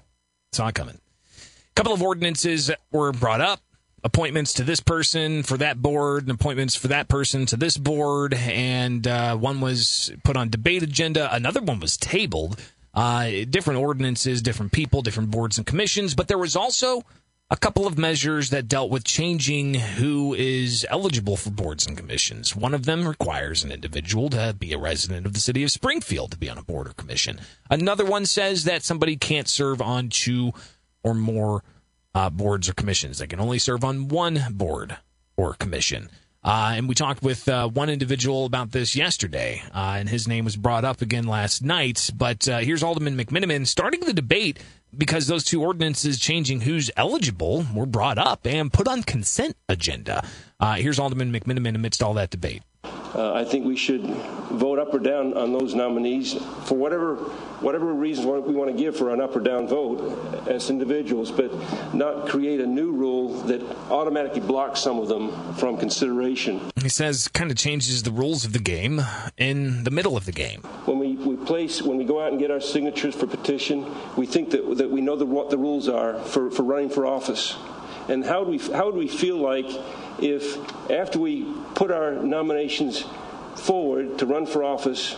it's 0.50 0.58
not 0.58 0.74
coming. 0.74 0.96
A 0.96 1.74
couple 1.76 1.92
of 1.92 2.02
ordinances 2.02 2.70
were 2.90 3.12
brought 3.12 3.40
up. 3.40 3.60
Appointments 4.02 4.54
to 4.54 4.62
this 4.62 4.80
person 4.80 5.42
for 5.42 5.58
that 5.58 5.82
board, 5.82 6.22
and 6.22 6.30
appointments 6.30 6.74
for 6.74 6.88
that 6.88 7.08
person 7.08 7.44
to 7.46 7.56
this 7.56 7.76
board, 7.76 8.32
and 8.34 9.06
uh, 9.06 9.36
one 9.36 9.60
was 9.60 10.10
put 10.24 10.36
on 10.36 10.48
debate 10.48 10.82
agenda. 10.82 11.32
Another 11.34 11.60
one 11.60 11.80
was 11.80 11.96
tabled. 11.96 12.58
Uh, 12.94 13.44
different 13.48 13.78
ordinances, 13.78 14.42
different 14.42 14.72
people, 14.72 15.02
different 15.02 15.30
boards 15.30 15.58
and 15.58 15.66
commissions, 15.66 16.14
but 16.14 16.28
there 16.28 16.38
was 16.38 16.56
also 16.56 17.04
a 17.52 17.56
couple 17.56 17.86
of 17.86 17.98
measures 17.98 18.50
that 18.50 18.68
dealt 18.68 18.90
with 18.90 19.02
changing 19.02 19.74
who 19.74 20.34
is 20.34 20.86
eligible 20.88 21.36
for 21.36 21.50
boards 21.50 21.84
and 21.86 21.96
commissions. 21.96 22.54
One 22.54 22.74
of 22.74 22.86
them 22.86 23.08
requires 23.08 23.64
an 23.64 23.72
individual 23.72 24.30
to 24.30 24.54
be 24.56 24.72
a 24.72 24.78
resident 24.78 25.26
of 25.26 25.32
the 25.34 25.40
city 25.40 25.64
of 25.64 25.70
Springfield 25.72 26.30
to 26.30 26.38
be 26.38 26.48
on 26.48 26.58
a 26.58 26.62
board 26.62 26.86
or 26.86 26.92
commission. 26.92 27.40
Another 27.68 28.04
one 28.04 28.24
says 28.24 28.64
that 28.64 28.84
somebody 28.84 29.16
can't 29.16 29.48
serve 29.48 29.82
on 29.82 30.10
two 30.10 30.52
or 31.02 31.12
more 31.12 31.64
uh, 32.14 32.30
boards 32.30 32.68
or 32.68 32.74
commissions. 32.74 33.18
They 33.18 33.26
can 33.26 33.40
only 33.40 33.58
serve 33.58 33.84
on 33.84 34.08
one 34.08 34.44
board 34.50 34.96
or 35.36 35.54
commission. 35.54 36.08
Uh, 36.42 36.72
and 36.74 36.88
we 36.88 36.94
talked 36.94 37.22
with 37.22 37.48
uh, 37.48 37.68
one 37.68 37.90
individual 37.90 38.46
about 38.46 38.72
this 38.72 38.96
yesterday, 38.96 39.62
uh, 39.74 39.96
and 39.98 40.08
his 40.08 40.26
name 40.26 40.44
was 40.44 40.56
brought 40.56 40.86
up 40.86 41.02
again 41.02 41.26
last 41.26 41.62
night. 41.62 42.10
But 42.16 42.48
uh, 42.48 42.58
here's 42.58 42.82
Alderman 42.82 43.16
McMenamin 43.16 43.66
starting 43.66 44.00
the 44.00 44.14
debate 44.14 44.58
because 44.96 45.26
those 45.26 45.44
two 45.44 45.62
ordinances 45.62 46.18
changing 46.18 46.62
who's 46.62 46.90
eligible 46.96 47.66
were 47.74 47.86
brought 47.86 48.16
up 48.16 48.46
and 48.46 48.72
put 48.72 48.88
on 48.88 49.02
consent 49.02 49.54
agenda. 49.68 50.26
Uh, 50.58 50.74
here's 50.74 50.98
Alderman 50.98 51.30
McMenamin 51.30 51.74
amidst 51.74 52.02
all 52.02 52.14
that 52.14 52.30
debate. 52.30 52.62
Uh, 53.14 53.32
I 53.32 53.44
think 53.44 53.64
we 53.66 53.76
should 53.76 54.02
vote 54.02 54.78
up 54.78 54.94
or 54.94 54.98
down 54.98 55.36
on 55.36 55.52
those 55.52 55.74
nominees 55.74 56.34
for 56.64 56.76
whatever 56.76 57.16
whatever 57.60 57.92
reasons 57.92 58.26
we 58.26 58.54
want 58.54 58.70
to 58.70 58.76
give 58.76 58.96
for 58.96 59.12
an 59.12 59.20
up 59.20 59.36
or 59.36 59.40
down 59.40 59.68
vote 59.68 60.48
as 60.48 60.70
individuals, 60.70 61.30
but 61.30 61.52
not 61.94 62.28
create 62.28 62.60
a 62.60 62.66
new 62.66 62.90
rule 62.90 63.34
that 63.42 63.60
automatically 63.90 64.40
blocks 64.40 64.80
some 64.80 64.98
of 64.98 65.08
them 65.08 65.54
from 65.54 65.76
consideration. 65.76 66.60
He 66.80 66.88
says 66.88 67.28
kind 67.28 67.50
of 67.50 67.56
changes 67.56 68.02
the 68.02 68.10
rules 68.10 68.44
of 68.44 68.52
the 68.52 68.58
game 68.58 69.02
in 69.36 69.84
the 69.84 69.90
middle 69.90 70.16
of 70.16 70.24
the 70.24 70.32
game. 70.32 70.62
When 70.86 70.98
we, 70.98 71.16
we 71.16 71.36
place, 71.36 71.82
when 71.82 71.98
we 71.98 72.04
go 72.04 72.22
out 72.22 72.30
and 72.30 72.40
get 72.40 72.50
our 72.50 72.60
signatures 72.60 73.14
for 73.14 73.26
petition, 73.26 73.84
we 74.16 74.26
think 74.26 74.50
that, 74.50 74.78
that 74.78 74.90
we 74.90 75.00
know 75.00 75.16
the, 75.16 75.26
what 75.26 75.50
the 75.50 75.58
rules 75.58 75.88
are 75.88 76.18
for, 76.20 76.50
for 76.50 76.62
running 76.62 76.88
for 76.88 77.04
office. 77.04 77.56
And 78.08 78.24
how 78.24 78.44
do 78.44 78.50
we, 78.50 78.58
how 78.58 78.90
do 78.90 78.96
we 78.96 79.06
feel 79.06 79.36
like 79.36 79.66
if 80.22 80.90
after 80.90 81.18
we 81.18 81.44
put 81.74 81.90
our 81.90 82.14
nominations 82.14 83.04
forward 83.56 84.18
to 84.18 84.26
run 84.26 84.46
for 84.46 84.64
office, 84.64 85.16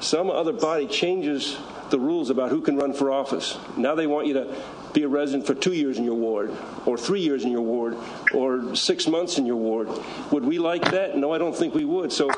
some 0.00 0.30
other 0.30 0.52
body 0.52 0.86
changes 0.86 1.56
the 1.90 1.98
rules 1.98 2.30
about 2.30 2.50
who 2.50 2.60
can 2.60 2.76
run 2.76 2.92
for 2.92 3.12
office. 3.12 3.56
Now 3.76 3.94
they 3.94 4.06
want 4.06 4.26
you 4.26 4.34
to 4.34 4.62
be 4.92 5.02
a 5.02 5.08
resident 5.08 5.46
for 5.46 5.54
two 5.54 5.72
years 5.72 5.98
in 5.98 6.04
your 6.04 6.14
ward, 6.14 6.50
or 6.86 6.96
three 6.96 7.20
years 7.20 7.44
in 7.44 7.50
your 7.50 7.62
ward, 7.62 7.96
or 8.32 8.74
six 8.76 9.06
months 9.06 9.38
in 9.38 9.46
your 9.46 9.56
ward. 9.56 9.88
Would 10.30 10.44
we 10.44 10.58
like 10.58 10.90
that? 10.92 11.16
No, 11.16 11.32
I 11.32 11.38
don't 11.38 11.54
think 11.54 11.74
we 11.74 11.84
would. 11.84 12.12
So 12.12 12.30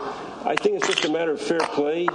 I 0.45 0.57
think 0.57 0.77
it's 0.77 0.89
just 0.89 1.05
a 1.05 1.11
matter 1.11 1.33
of 1.33 1.41
fair 1.41 1.61
play. 1.61 2.09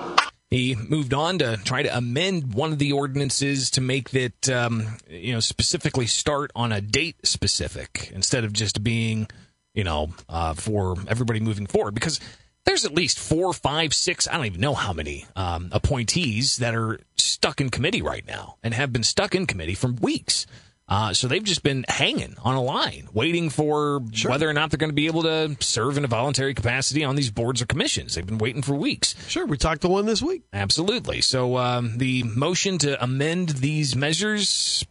He 0.50 0.76
moved 0.76 1.14
on 1.14 1.38
to 1.40 1.58
try 1.64 1.84
to 1.84 1.96
amend 1.96 2.54
one 2.54 2.74
of 2.74 2.80
the 2.80 2.92
ordinances 2.92 3.72
to 3.72 3.82
make 3.82 4.14
it, 4.14 4.50
um, 4.50 4.98
you 5.10 5.32
know, 5.34 5.40
specifically 5.40 6.08
start 6.08 6.52
on 6.56 6.74
a 6.74 6.82
date 6.82 7.26
specific 7.26 8.12
instead 8.14 8.44
of 8.44 8.52
just 8.52 8.84
being, 8.84 9.28
you 9.74 9.84
know, 9.84 10.10
uh, 10.30 10.54
for 10.54 10.96
everybody 11.08 11.40
moving 11.40 11.68
forward. 11.68 11.94
Because 11.94 12.20
there's 12.66 12.86
at 12.86 12.94
least 12.94 13.20
four, 13.20 13.54
five, 13.54 13.94
six, 13.94 14.28
I 14.28 14.38
don't 14.38 14.46
even 14.46 14.62
know 14.62 14.74
how 14.74 14.94
many 14.94 15.26
um, 15.36 15.70
appointees 15.72 16.58
that 16.58 16.76
are 16.76 17.00
stuck 17.18 17.60
in 17.60 17.70
committee 17.70 18.02
right 18.02 18.26
now 18.26 18.58
and 18.64 18.74
have 18.74 18.94
been 18.94 19.04
stuck 19.04 19.34
in 19.34 19.48
committee 19.48 19.76
for 19.76 19.92
weeks. 19.92 20.46
Uh, 20.92 21.14
so 21.14 21.30
they've 21.30 21.46
just 21.46 21.64
been 21.64 21.86
hanging 21.88 22.36
on 22.44 22.56
a 22.56 22.62
line, 22.62 23.08
waiting 23.14 23.50
for 23.50 24.04
sure. 24.12 24.30
whether 24.30 24.50
or 24.50 24.52
not 24.52 24.70
they're 24.70 24.78
going 24.78 24.90
to 24.90 24.94
be 24.94 25.08
able 25.08 25.24
to 25.24 25.56
serve 25.62 25.98
in 25.98 26.04
a 26.04 26.08
voluntary 26.08 26.54
capacity 26.54 27.02
on 27.06 27.16
these 27.16 27.32
boards 27.32 27.62
or 27.62 27.66
commissions. 27.66 28.16
They've 28.16 28.26
been 28.26 28.40
waiting 28.40 28.62
for 28.62 28.76
weeks. 28.76 29.16
Sure, 29.30 29.46
we 29.46 29.56
talked 29.56 29.84
to 29.84 29.88
one 29.88 30.06
this 30.06 30.22
week. 30.22 30.44
Absolutely. 30.52 31.22
So 31.22 31.56
um, 31.56 31.98
the 31.98 32.24
motion 32.24 32.78
to 32.80 33.02
amend 33.02 33.50
these 33.50 33.96
measures. 33.96 34.86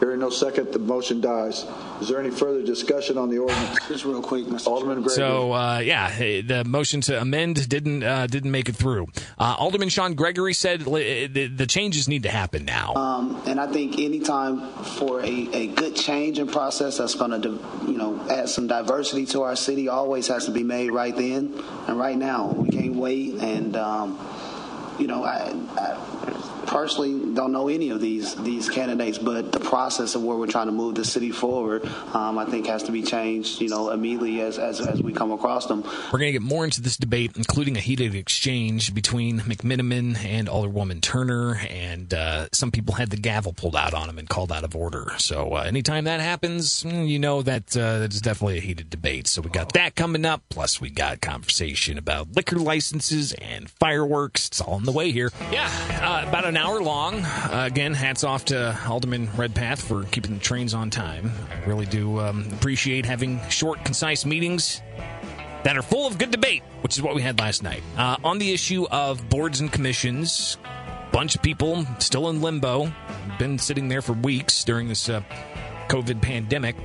Hearing 0.00 0.20
no 0.20 0.30
second, 0.30 0.72
the 0.72 0.78
motion 0.78 1.20
dies. 1.20 1.66
Is 2.00 2.08
there 2.08 2.18
any 2.18 2.30
further 2.30 2.62
discussion 2.62 3.18
on 3.18 3.28
the 3.28 3.38
ordinance? 3.38 3.86
Just 3.86 4.06
real 4.06 4.22
quick, 4.22 4.46
Mr. 4.46 4.68
Alderman 4.68 5.02
Gregory. 5.02 5.14
So 5.14 5.52
uh, 5.52 5.80
yeah, 5.80 6.40
the 6.40 6.64
motion 6.64 7.02
to 7.02 7.20
amend 7.20 7.68
didn't 7.68 8.02
uh, 8.02 8.26
didn't 8.26 8.50
make 8.50 8.70
it 8.70 8.76
through. 8.76 9.08
Uh, 9.38 9.56
Alderman 9.58 9.90
Sean 9.90 10.14
Gregory 10.14 10.54
said 10.54 10.80
the, 10.80 11.52
the 11.54 11.66
changes 11.66 12.08
need 12.08 12.22
to 12.22 12.30
happen 12.30 12.64
now. 12.64 12.94
Um, 12.94 13.42
and 13.46 13.60
I 13.60 13.66
think 13.70 13.98
anytime 13.98 14.60
for 14.82 15.17
a, 15.20 15.48
a 15.52 15.66
good 15.68 15.96
change 15.96 16.38
in 16.38 16.46
process 16.46 16.98
that's 16.98 17.14
going 17.14 17.40
to 17.42 17.48
you 17.86 17.96
know 17.96 18.24
add 18.30 18.48
some 18.48 18.66
diversity 18.66 19.26
to 19.26 19.42
our 19.42 19.56
city 19.56 19.88
always 19.88 20.28
has 20.28 20.46
to 20.46 20.50
be 20.50 20.62
made 20.62 20.90
right 20.90 21.16
then 21.16 21.62
and 21.86 21.98
right 21.98 22.16
now. 22.16 22.48
We 22.48 22.70
can't 22.70 22.96
wait 22.96 23.34
and. 23.34 23.76
Um, 23.76 24.18
you 24.98 25.06
know, 25.06 25.24
I, 25.24 25.54
I, 25.76 26.57
personally 26.68 27.34
don't 27.34 27.52
know 27.52 27.68
any 27.68 27.90
of 27.90 28.00
these 28.00 28.34
these 28.36 28.68
candidates, 28.68 29.18
but 29.18 29.52
the 29.52 29.60
process 29.60 30.14
of 30.14 30.22
where 30.22 30.36
we're 30.36 30.46
trying 30.46 30.66
to 30.66 30.72
move 30.72 30.94
the 30.94 31.04
city 31.04 31.30
forward, 31.30 31.84
um, 32.14 32.38
I 32.38 32.44
think, 32.44 32.66
has 32.66 32.84
to 32.84 32.92
be 32.92 33.02
changed. 33.02 33.60
You 33.60 33.68
know, 33.68 33.90
immediately 33.90 34.40
as, 34.42 34.58
as 34.58 34.80
as 34.80 35.02
we 35.02 35.12
come 35.12 35.32
across 35.32 35.66
them. 35.66 35.82
We're 36.12 36.18
going 36.18 36.32
to 36.32 36.38
get 36.38 36.42
more 36.42 36.64
into 36.64 36.80
this 36.80 36.96
debate, 36.96 37.32
including 37.36 37.76
a 37.76 37.80
heated 37.80 38.14
exchange 38.14 38.94
between 38.94 39.40
McMenamin 39.40 40.22
and 40.24 40.48
Alderwoman 40.48 41.00
Turner, 41.00 41.60
and 41.70 42.12
uh, 42.12 42.48
some 42.52 42.70
people 42.70 42.94
had 42.94 43.10
the 43.10 43.16
gavel 43.16 43.52
pulled 43.52 43.76
out 43.76 43.94
on 43.94 44.06
them 44.06 44.18
and 44.18 44.28
called 44.28 44.52
out 44.52 44.64
of 44.64 44.76
order. 44.76 45.12
So 45.18 45.54
uh, 45.54 45.62
anytime 45.62 46.04
that 46.04 46.20
happens, 46.20 46.84
mm, 46.84 47.08
you 47.08 47.18
know 47.18 47.42
that 47.42 47.76
uh, 47.76 48.00
that's 48.00 48.20
definitely 48.20 48.58
a 48.58 48.62
heated 48.62 48.90
debate. 48.90 49.26
So 49.26 49.40
we 49.40 49.50
got 49.50 49.72
that 49.72 49.94
coming 49.94 50.24
up. 50.24 50.42
Plus, 50.50 50.80
we 50.80 50.90
got 50.90 51.20
conversation 51.20 51.96
about 51.96 52.36
liquor 52.36 52.56
licenses 52.56 53.32
and 53.34 53.70
fireworks. 53.70 54.48
It's 54.48 54.60
all 54.60 54.76
in 54.76 54.84
the 54.84 54.92
way 54.92 55.10
here. 55.10 55.30
Yeah, 55.50 55.70
uh, 56.02 56.28
about 56.28 56.44
an 56.44 56.57
hour 56.58 56.82
long. 56.82 57.24
Uh, 57.24 57.64
again, 57.66 57.94
hats 57.94 58.24
off 58.24 58.46
to 58.46 58.78
Alderman 58.86 59.30
Redpath 59.36 59.80
for 59.80 60.04
keeping 60.04 60.34
the 60.34 60.40
trains 60.40 60.74
on 60.74 60.90
time. 60.90 61.30
I 61.50 61.64
really 61.66 61.86
do 61.86 62.20
um, 62.20 62.46
appreciate 62.52 63.06
having 63.06 63.40
short, 63.48 63.84
concise 63.84 64.26
meetings 64.26 64.82
that 65.62 65.76
are 65.76 65.82
full 65.82 66.06
of 66.06 66.18
good 66.18 66.30
debate, 66.30 66.62
which 66.82 66.96
is 66.96 67.02
what 67.02 67.14
we 67.14 67.22
had 67.22 67.38
last 67.38 67.62
night. 67.62 67.82
Uh, 67.96 68.16
on 68.24 68.38
the 68.38 68.52
issue 68.52 68.86
of 68.90 69.28
boards 69.28 69.60
and 69.60 69.72
commissions, 69.72 70.58
bunch 71.12 71.34
of 71.34 71.42
people 71.42 71.86
still 71.98 72.28
in 72.28 72.42
limbo, 72.42 72.92
been 73.38 73.58
sitting 73.58 73.88
there 73.88 74.02
for 74.02 74.12
weeks 74.12 74.64
during 74.64 74.88
this 74.88 75.08
uh, 75.08 75.22
COVID 75.88 76.20
pandemic. 76.20 76.76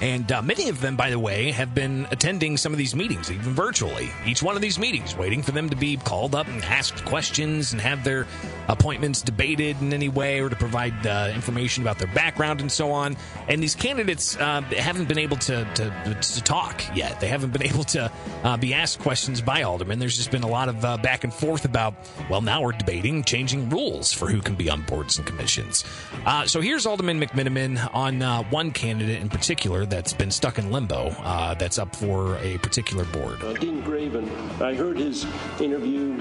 And 0.00 0.32
uh, 0.32 0.40
many 0.40 0.68
of 0.70 0.80
them, 0.80 0.96
by 0.96 1.10
the 1.10 1.18
way, 1.18 1.50
have 1.50 1.74
been 1.74 2.06
attending 2.10 2.56
some 2.56 2.72
of 2.72 2.78
these 2.78 2.94
meetings, 2.94 3.30
even 3.30 3.52
virtually. 3.52 4.10
Each 4.26 4.42
one 4.42 4.56
of 4.56 4.62
these 4.62 4.78
meetings, 4.78 5.14
waiting 5.14 5.42
for 5.42 5.50
them 5.50 5.68
to 5.68 5.76
be 5.76 5.98
called 5.98 6.34
up 6.34 6.48
and 6.48 6.64
asked 6.64 7.04
questions 7.04 7.72
and 7.72 7.80
have 7.82 8.02
their 8.02 8.26
appointments 8.68 9.20
debated 9.20 9.80
in 9.82 9.92
any 9.92 10.08
way 10.08 10.40
or 10.40 10.48
to 10.48 10.56
provide 10.56 11.06
uh, 11.06 11.30
information 11.34 11.82
about 11.82 11.98
their 11.98 12.12
background 12.14 12.60
and 12.60 12.72
so 12.72 12.92
on. 12.92 13.16
And 13.48 13.62
these 13.62 13.74
candidates 13.74 14.36
uh, 14.36 14.62
haven't 14.62 15.06
been 15.06 15.18
able 15.18 15.36
to, 15.38 15.66
to, 15.74 16.18
to, 16.20 16.40
talk 16.40 16.82
yet. 16.96 17.20
They 17.20 17.28
haven't 17.28 17.52
been 17.52 17.62
able 17.70 17.84
to 17.84 18.10
uh, 18.42 18.56
be 18.56 18.72
asked 18.72 19.00
questions 19.00 19.42
by 19.42 19.62
aldermen. 19.62 19.98
There's 19.98 20.16
just 20.16 20.30
been 20.30 20.42
a 20.42 20.48
lot 20.48 20.70
of 20.70 20.82
uh, 20.82 20.96
back 20.96 21.24
and 21.24 21.34
forth 21.34 21.66
about, 21.66 21.94
well, 22.30 22.40
now 22.40 22.62
we're 22.62 22.72
debating 22.72 23.22
changing 23.22 23.68
rules 23.68 24.12
for 24.12 24.28
who 24.28 24.40
can 24.40 24.54
be 24.54 24.70
on 24.70 24.82
boards 24.82 25.18
and 25.18 25.26
commissions. 25.26 25.84
Uh, 26.24 26.46
so 26.46 26.62
here's 26.62 26.86
Alderman 26.86 27.20
McMenamin 27.20 27.94
on 27.94 28.20
one 28.50 28.70
candidate 28.70 29.20
in 29.20 29.28
particular 29.28 29.84
that's 29.90 30.12
been 30.12 30.30
stuck 30.30 30.58
in 30.58 30.70
limbo 30.70 31.08
uh, 31.18 31.54
that's 31.54 31.78
up 31.78 31.94
for 31.94 32.36
a 32.38 32.56
particular 32.58 33.04
board. 33.06 33.42
Uh, 33.42 33.52
Dean 33.54 33.82
Graven, 33.82 34.30
I 34.62 34.74
heard 34.74 34.96
his 34.96 35.26
interview 35.60 36.12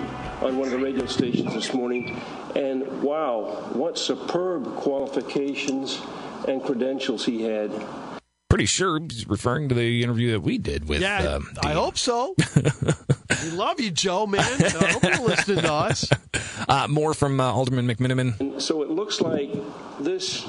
on 0.41 0.57
one 0.57 0.67
of 0.67 0.71
the 0.71 0.79
radio 0.79 1.05
stations 1.05 1.53
this 1.53 1.73
morning, 1.73 2.19
and 2.55 3.01
wow, 3.01 3.69
what 3.73 3.97
superb 3.97 4.75
qualifications 4.75 6.01
and 6.47 6.63
credentials 6.63 7.25
he 7.25 7.43
had. 7.43 7.71
Pretty 8.49 8.65
sure 8.65 8.99
he's 8.99 9.27
referring 9.27 9.69
to 9.69 9.75
the 9.75 10.03
interview 10.03 10.31
that 10.31 10.41
we 10.41 10.57
did 10.57 10.89
with. 10.89 11.01
Yeah, 11.01 11.19
uh, 11.19 11.39
I 11.63 11.73
hope 11.73 11.97
so. 11.97 12.35
we 13.43 13.51
love 13.51 13.79
you, 13.79 13.91
Joe, 13.91 14.25
man. 14.25 14.41
I 14.41 14.91
hope 14.91 15.03
you're 15.03 15.19
listening 15.19 15.59
to 15.63 15.73
us. 15.73 16.09
Uh, 16.67 16.88
more 16.88 17.13
from 17.15 17.39
uh, 17.39 17.45
Alderman 17.45 17.88
McMenamin. 17.88 18.39
And 18.39 18.61
so 18.61 18.83
it 18.83 18.89
looks 18.89 19.21
like 19.21 19.49
this 19.99 20.45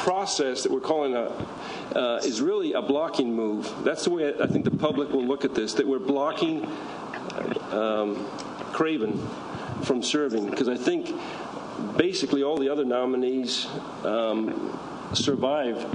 process 0.00 0.62
that 0.62 0.72
we're 0.72 0.80
calling 0.80 1.14
a 1.14 1.26
uh, 1.96 2.20
is 2.24 2.40
really 2.40 2.72
a 2.72 2.82
blocking 2.82 3.34
move. 3.34 3.72
That's 3.84 4.04
the 4.04 4.10
way 4.10 4.32
I 4.40 4.46
think 4.46 4.64
the 4.64 4.70
public 4.70 5.10
will 5.10 5.24
look 5.24 5.44
at 5.44 5.54
this. 5.54 5.74
That 5.74 5.86
we're 5.86 5.98
blocking 5.98 6.66
um, 7.70 8.26
Graven 8.72 9.18
from 9.84 10.02
serving 10.02 10.50
because 10.50 10.68
I 10.68 10.76
think 10.76 11.14
basically 11.96 12.42
all 12.42 12.58
the 12.58 12.68
other 12.68 12.84
nominees 12.84 13.66
um, 14.04 14.78
survived 15.12 15.86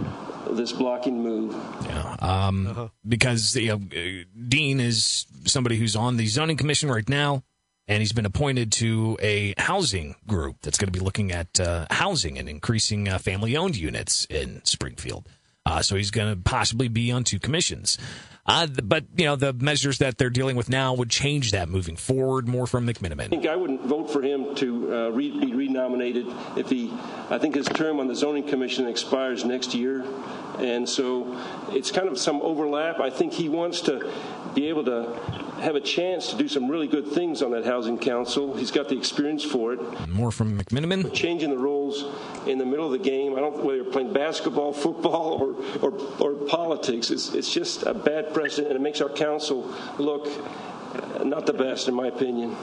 this 0.52 0.72
blocking 0.72 1.22
move. 1.22 1.54
Yeah, 1.86 2.16
um, 2.20 2.68
uh-huh. 2.68 2.88
because 3.08 3.56
you 3.56 3.68
know, 3.70 4.24
Dean 4.48 4.80
is 4.80 5.26
somebody 5.46 5.78
who's 5.78 5.96
on 5.96 6.18
the 6.18 6.28
zoning 6.28 6.58
commission 6.58 6.90
right 6.90 7.08
now 7.10 7.44
and 7.88 8.02
he's 8.02 8.14
been 8.14 8.26
appointed 8.26 8.72
to 8.74 9.18
a 9.22 9.54
housing 9.58 10.16
group 10.28 10.58
that's 10.62 10.78
going 10.78 10.92
to 10.92 10.98
be 10.98 11.04
looking 11.04 11.32
at 11.32 11.60
uh, 11.60 11.86
housing 11.92 12.38
and 12.38 12.50
increasing 12.50 13.08
uh, 13.08 13.18
family 13.18 13.56
owned 13.56 13.76
units 13.76 14.26
in 14.26 14.64
Springfield. 14.66 15.28
Uh, 15.66 15.82
so 15.82 15.96
he's 15.96 16.12
going 16.12 16.34
to 16.34 16.42
possibly 16.42 16.88
be 16.88 17.12
on 17.12 17.24
two 17.24 17.40
commissions. 17.40 17.98
Uh, 18.48 18.68
but 18.68 19.06
you 19.18 19.26
know 19.26 19.36
the 19.36 19.54
measures 19.54 19.98
that 19.98 20.20
they're 20.20 20.30
dealing 20.30 20.56
with 20.56 20.70
now 20.70 20.94
would 20.94 21.10
change 21.10 21.52
that 21.52 21.68
moving 21.68 21.96
forward. 21.96 22.48
More 22.48 22.68
from 22.68 22.86
McMenamin. 22.86 23.22
I 23.22 23.28
think 23.28 23.48
I 23.48 23.56
wouldn't 23.56 23.82
vote 23.82 24.12
for 24.12 24.22
him 24.22 24.54
to 24.56 24.94
uh, 24.94 25.10
re- 25.10 25.40
be 25.40 25.56
renominated 25.56 26.28
if 26.56 26.70
he. 26.70 26.94
I 27.32 27.40
think 27.40 27.56
his 27.56 27.66
term 27.66 28.00
on 28.00 28.08
the 28.08 28.14
zoning 28.14 28.48
commission 28.48 28.88
expires 28.88 29.44
next 29.44 29.74
year, 29.74 30.06
and 30.60 30.88
so 30.88 31.36
it's 31.70 31.90
kind 31.90 32.08
of 32.08 32.20
some 32.20 32.40
overlap. 32.44 33.00
I 33.00 33.10
think 33.10 33.34
he 33.34 33.50
wants 33.50 33.82
to 33.82 34.14
be 34.54 34.70
able 34.70 34.86
to 34.86 35.20
have 35.62 35.76
a 35.76 35.82
chance 35.82 36.30
to 36.32 36.38
do 36.38 36.48
some 36.48 36.70
really 36.70 36.88
good 36.88 37.08
things 37.08 37.42
on 37.42 37.52
that 37.52 37.66
housing 37.66 37.98
council. 37.98 38.56
He's 38.56 38.72
got 38.72 38.90
the 38.90 38.98
experience 38.98 39.44
for 39.44 39.74
it. 39.74 40.10
More 40.10 40.32
from 40.32 40.58
McMenamin. 40.58 41.14
Changing 41.14 41.50
the 41.50 41.58
rules 41.58 42.06
in 42.48 42.58
the 42.58 42.66
middle 42.66 42.86
of 42.86 42.92
the 42.92 42.98
game. 43.10 43.36
I 43.36 43.40
don't 43.40 43.64
whether 43.64 43.78
you're 43.78 43.92
playing 43.92 44.14
basketball, 44.14 44.74
football, 44.74 45.34
or 45.82 45.90
or, 45.90 45.94
or 46.20 46.34
politics. 46.48 47.10
It's 47.12 47.34
it's 47.34 47.54
just 47.54 47.84
a 47.84 47.94
bad 47.94 48.34
precedent, 48.34 48.68
and 48.68 48.76
it 48.76 48.82
makes 48.82 49.02
our 49.02 49.10
council 49.10 49.74
look 49.98 50.28
uh, 50.28 51.24
not 51.24 51.46
the 51.46 51.54
best, 51.54 51.88
in 51.88 51.94
my 51.94 52.08
opinion. 52.08 52.56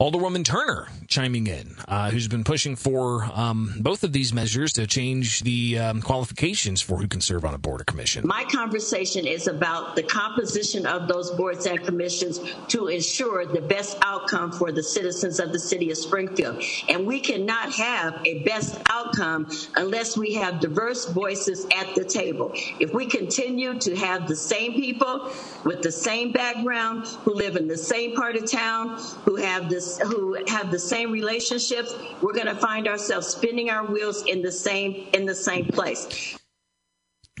Alderwoman 0.00 0.46
Turner 0.46 0.88
chiming 1.08 1.48
in, 1.48 1.74
uh, 1.88 2.08
who's 2.08 2.28
been 2.28 2.44
pushing 2.44 2.76
for 2.76 3.24
um, 3.34 3.74
both 3.80 4.04
of 4.04 4.12
these 4.12 4.32
measures 4.32 4.72
to 4.72 4.86
change 4.86 5.40
the 5.40 5.76
um, 5.76 6.00
qualifications 6.00 6.80
for 6.80 6.96
who 6.98 7.08
can 7.08 7.20
serve 7.20 7.44
on 7.44 7.52
a 7.52 7.58
board 7.58 7.80
or 7.80 7.84
commission. 7.84 8.24
My 8.26 8.44
conversation 8.44 9.26
is 9.26 9.48
about 9.48 9.96
the 9.96 10.04
composition 10.04 10.86
of 10.86 11.08
those 11.08 11.32
boards 11.32 11.66
and 11.66 11.84
commissions 11.84 12.40
to 12.68 12.86
ensure 12.86 13.44
the 13.44 13.60
best 13.60 13.98
outcome 14.02 14.52
for 14.52 14.70
the 14.70 14.82
citizens 14.82 15.40
of 15.40 15.52
the 15.52 15.58
city 15.58 15.90
of 15.90 15.98
Springfield. 15.98 16.62
And 16.88 17.06
we 17.06 17.18
cannot 17.20 17.72
have 17.72 18.22
a 18.24 18.44
best 18.44 18.80
outcome 18.88 19.50
unless 19.74 20.16
we 20.16 20.34
have 20.34 20.60
diverse 20.60 21.06
voices 21.06 21.66
at 21.76 21.94
the 21.96 22.04
table. 22.04 22.52
If 22.78 22.94
we 22.94 23.06
continue 23.06 23.78
to 23.80 23.96
have 23.96 24.28
the 24.28 24.36
same 24.36 24.74
people 24.74 25.32
with 25.64 25.82
the 25.82 25.92
same 25.92 26.30
background 26.30 27.06
who 27.24 27.34
live 27.34 27.56
in 27.56 27.66
the 27.66 27.76
same 27.76 28.14
part 28.14 28.36
of 28.36 28.48
town, 28.48 28.96
who 29.24 29.34
have 29.34 29.68
this, 29.68 29.89
who 29.98 30.36
have 30.48 30.70
the 30.70 30.78
same 30.78 31.12
relationships, 31.12 31.94
we're 32.22 32.32
going 32.32 32.46
to 32.46 32.56
find 32.56 32.88
ourselves 32.88 33.26
spinning 33.26 33.70
our 33.70 33.84
wheels 33.84 34.24
in 34.26 34.42
the 34.42 34.52
same 34.52 35.08
in 35.12 35.26
the 35.26 35.34
same 35.34 35.66
place. 35.66 36.36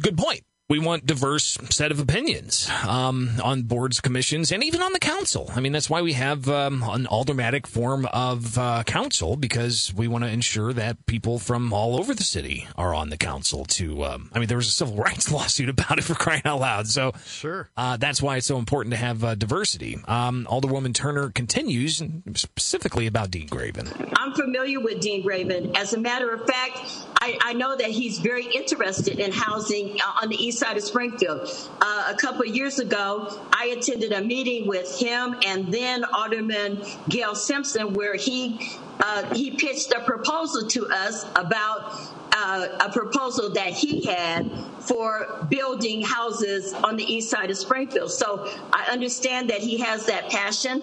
Good 0.00 0.16
point. 0.16 0.42
We 0.70 0.78
want 0.78 1.04
diverse 1.04 1.58
set 1.70 1.90
of 1.90 1.98
opinions 1.98 2.70
um, 2.86 3.30
on 3.42 3.62
boards, 3.62 4.00
commissions, 4.00 4.52
and 4.52 4.62
even 4.62 4.80
on 4.82 4.92
the 4.92 5.00
council. 5.00 5.50
I 5.52 5.58
mean, 5.58 5.72
that's 5.72 5.90
why 5.90 6.00
we 6.00 6.12
have 6.12 6.48
um, 6.48 6.84
an 6.84 7.08
aldermanic 7.08 7.66
form 7.66 8.06
of 8.12 8.56
uh, 8.56 8.84
council 8.84 9.34
because 9.34 9.92
we 9.92 10.06
want 10.06 10.22
to 10.22 10.30
ensure 10.30 10.72
that 10.72 11.04
people 11.06 11.40
from 11.40 11.72
all 11.72 11.98
over 11.98 12.14
the 12.14 12.22
city 12.22 12.68
are 12.78 12.94
on 12.94 13.10
the 13.10 13.16
council. 13.16 13.64
To, 13.64 14.04
um, 14.04 14.30
I 14.32 14.38
mean, 14.38 14.46
there 14.46 14.58
was 14.58 14.68
a 14.68 14.70
civil 14.70 14.94
rights 15.02 15.32
lawsuit 15.32 15.70
about 15.70 15.98
it 15.98 16.04
for 16.04 16.14
crying 16.14 16.42
out 16.44 16.60
loud. 16.60 16.86
So, 16.86 17.14
sure, 17.26 17.68
uh, 17.76 17.96
that's 17.96 18.22
why 18.22 18.36
it's 18.36 18.46
so 18.46 18.58
important 18.58 18.92
to 18.92 18.98
have 18.98 19.24
uh, 19.24 19.34
diversity. 19.34 19.98
Um, 20.06 20.46
Alderwoman 20.48 20.94
Turner 20.94 21.30
continues 21.30 22.00
specifically 22.36 23.08
about 23.08 23.32
Dean 23.32 23.48
Graven. 23.48 23.88
I'm 24.16 24.34
familiar 24.34 24.78
with 24.78 25.00
Dean 25.00 25.22
Graven. 25.22 25.74
As 25.74 25.94
a 25.94 25.98
matter 25.98 26.30
of 26.30 26.46
fact, 26.46 26.78
I, 27.16 27.36
I 27.42 27.52
know 27.54 27.76
that 27.76 27.90
he's 27.90 28.20
very 28.20 28.46
interested 28.46 29.18
in 29.18 29.32
housing 29.32 29.98
uh, 30.00 30.22
on 30.22 30.28
the 30.28 30.36
east 30.36 30.59
side 30.60 30.76
of 30.76 30.82
Springfield. 30.82 31.48
Uh, 31.80 32.12
a 32.12 32.14
couple 32.14 32.44
years 32.44 32.78
ago, 32.78 33.40
I 33.52 33.74
attended 33.76 34.12
a 34.12 34.20
meeting 34.20 34.68
with 34.68 34.98
him 34.98 35.34
and 35.44 35.72
then 35.72 36.04
Alderman 36.04 36.82
Gail 37.08 37.34
Simpson, 37.34 37.94
where 37.94 38.14
he 38.14 38.60
uh, 39.02 39.34
he 39.34 39.52
pitched 39.52 39.92
a 39.92 40.00
proposal 40.00 40.68
to 40.68 40.86
us 40.88 41.24
about 41.34 41.94
uh, 42.32 42.68
a 42.80 42.92
proposal 42.92 43.50
that 43.54 43.72
he 43.72 44.04
had 44.04 44.50
for 44.78 45.46
building 45.48 46.02
houses 46.02 46.74
on 46.74 46.96
the 46.96 47.04
east 47.04 47.30
side 47.30 47.50
of 47.50 47.56
Springfield. 47.56 48.10
So 48.10 48.46
I 48.72 48.88
understand 48.92 49.48
that 49.48 49.60
he 49.60 49.78
has 49.78 50.04
that 50.06 50.30
passion. 50.30 50.82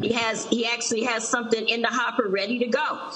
He 0.00 0.12
has 0.12 0.46
he 0.46 0.66
actually 0.66 1.02
has 1.04 1.28
something 1.28 1.68
in 1.68 1.82
the 1.82 1.88
hopper 1.88 2.28
ready 2.28 2.60
to 2.60 2.66
go 2.66 3.10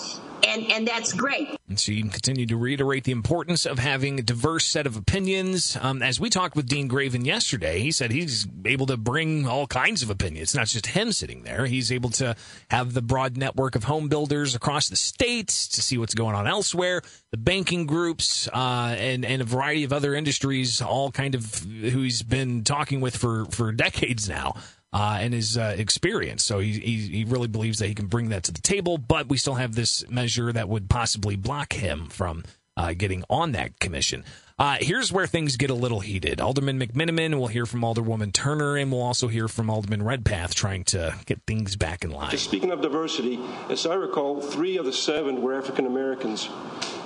and 0.45 0.71
and 0.71 0.87
that's 0.87 1.13
great. 1.13 1.49
And 1.69 1.79
so 1.79 1.93
she 1.93 2.03
continued 2.03 2.49
to 2.51 2.57
reiterate 2.57 3.05
the 3.05 3.13
importance 3.13 3.67
of 3.67 3.79
having 3.79 4.19
a 4.19 4.23
diverse 4.23 4.65
set 4.65 4.87
of 4.87 4.97
opinions. 4.97 5.77
Um, 5.81 6.03
as 6.03 6.21
we 6.21 6.31
talked 6.31 6.57
with 6.57 6.67
Dean 6.67 6.89
Graven 6.89 7.25
yesterday, 7.25 7.81
he 7.81 7.91
said 7.91 8.11
he's 8.11 8.47
able 8.65 8.87
to 8.87 8.97
bring 8.97 9.47
all 9.47 9.67
kinds 9.67 10.03
of 10.03 10.11
opinions. 10.11 10.43
It's 10.49 10.55
not 10.55 10.69
just 10.69 10.87
him 10.87 11.13
sitting 11.13 11.43
there. 11.43 11.67
He's 11.67 11.91
able 11.91 12.11
to 12.11 12.37
have 12.71 12.95
the 12.95 13.03
broad 13.03 13.37
network 13.37 13.75
of 13.75 13.85
home 13.85 14.09
builders 14.09 14.55
across 14.55 14.89
the 14.89 14.97
states 14.97 15.69
to 15.69 15.83
see 15.83 15.99
what's 15.99 16.15
going 16.15 16.35
on 16.35 16.47
elsewhere. 16.47 17.03
The 17.33 17.39
banking 17.39 17.87
groups 17.87 18.49
uh, 18.53 18.95
and 18.99 19.25
and 19.25 19.43
a 19.43 19.45
variety 19.45 19.85
of 19.85 19.93
other 19.93 20.15
industries, 20.15 20.81
all 20.81 21.11
kind 21.11 21.35
of 21.35 21.55
who 21.65 22.03
he's 22.03 22.23
been 22.23 22.65
talking 22.65 23.01
with 23.01 23.17
for 23.17 23.47
for 23.47 23.73
decades 23.73 24.29
now 24.29 24.55
uh, 24.97 25.19
and 25.21 25.35
his 25.35 25.59
uh, 25.59 25.75
experience. 25.77 26.43
So 26.43 26.59
he, 26.59 26.73
he, 26.73 26.97
he 27.09 27.25
really 27.25 27.49
believes 27.49 27.81
that 27.81 27.87
he 27.87 27.95
can 27.95 28.07
bring 28.07 28.31
that 28.31 28.45
to 28.45 28.53
the 28.53 28.63
table. 28.63 28.97
But 28.97 29.29
we 29.29 29.37
still 29.37 29.57
have 29.57 29.75
this 29.75 30.09
measure 30.09 30.51
that 30.51 30.71
would 30.71 30.89
possibly 30.89 31.37
block 31.37 31.75
him 31.75 32.07
from 32.07 32.45
uh, 32.79 32.95
getting 32.95 33.23
on 33.29 33.53
that 33.53 33.79
commission. 33.79 34.25
Uh, 34.59 34.79
here's 34.81 35.13
where 35.13 35.27
things 35.27 35.59
get 35.59 35.69
a 35.69 35.75
little 35.75 36.01
heated. 36.01 36.41
Alderman 36.41 36.81
McMenamin, 36.81 37.39
we'll 37.39 37.49
hear 37.49 37.67
from 37.67 37.83
Alderwoman 37.83 38.33
Turner, 38.33 38.79
and 38.79 38.91
we'll 38.91 39.03
also 39.03 39.29
hear 39.29 39.49
from 39.49 39.69
Alderman 39.69 40.03
Redpath 40.03 40.55
trying 40.55 40.83
to 40.85 41.15
get 41.27 41.43
things 41.47 41.77
back 41.77 42.05
in 42.05 42.11
line. 42.11 42.31
Just 42.31 42.45
speaking 42.45 42.71
of 42.71 42.81
diversity, 42.81 43.39
as 43.69 43.85
I 43.85 43.97
recall, 43.97 44.41
three 44.41 44.79
of 44.79 44.87
the 44.87 44.95
seven 44.95 45.43
were 45.43 45.55
African 45.55 45.85
Americans. 45.85 46.49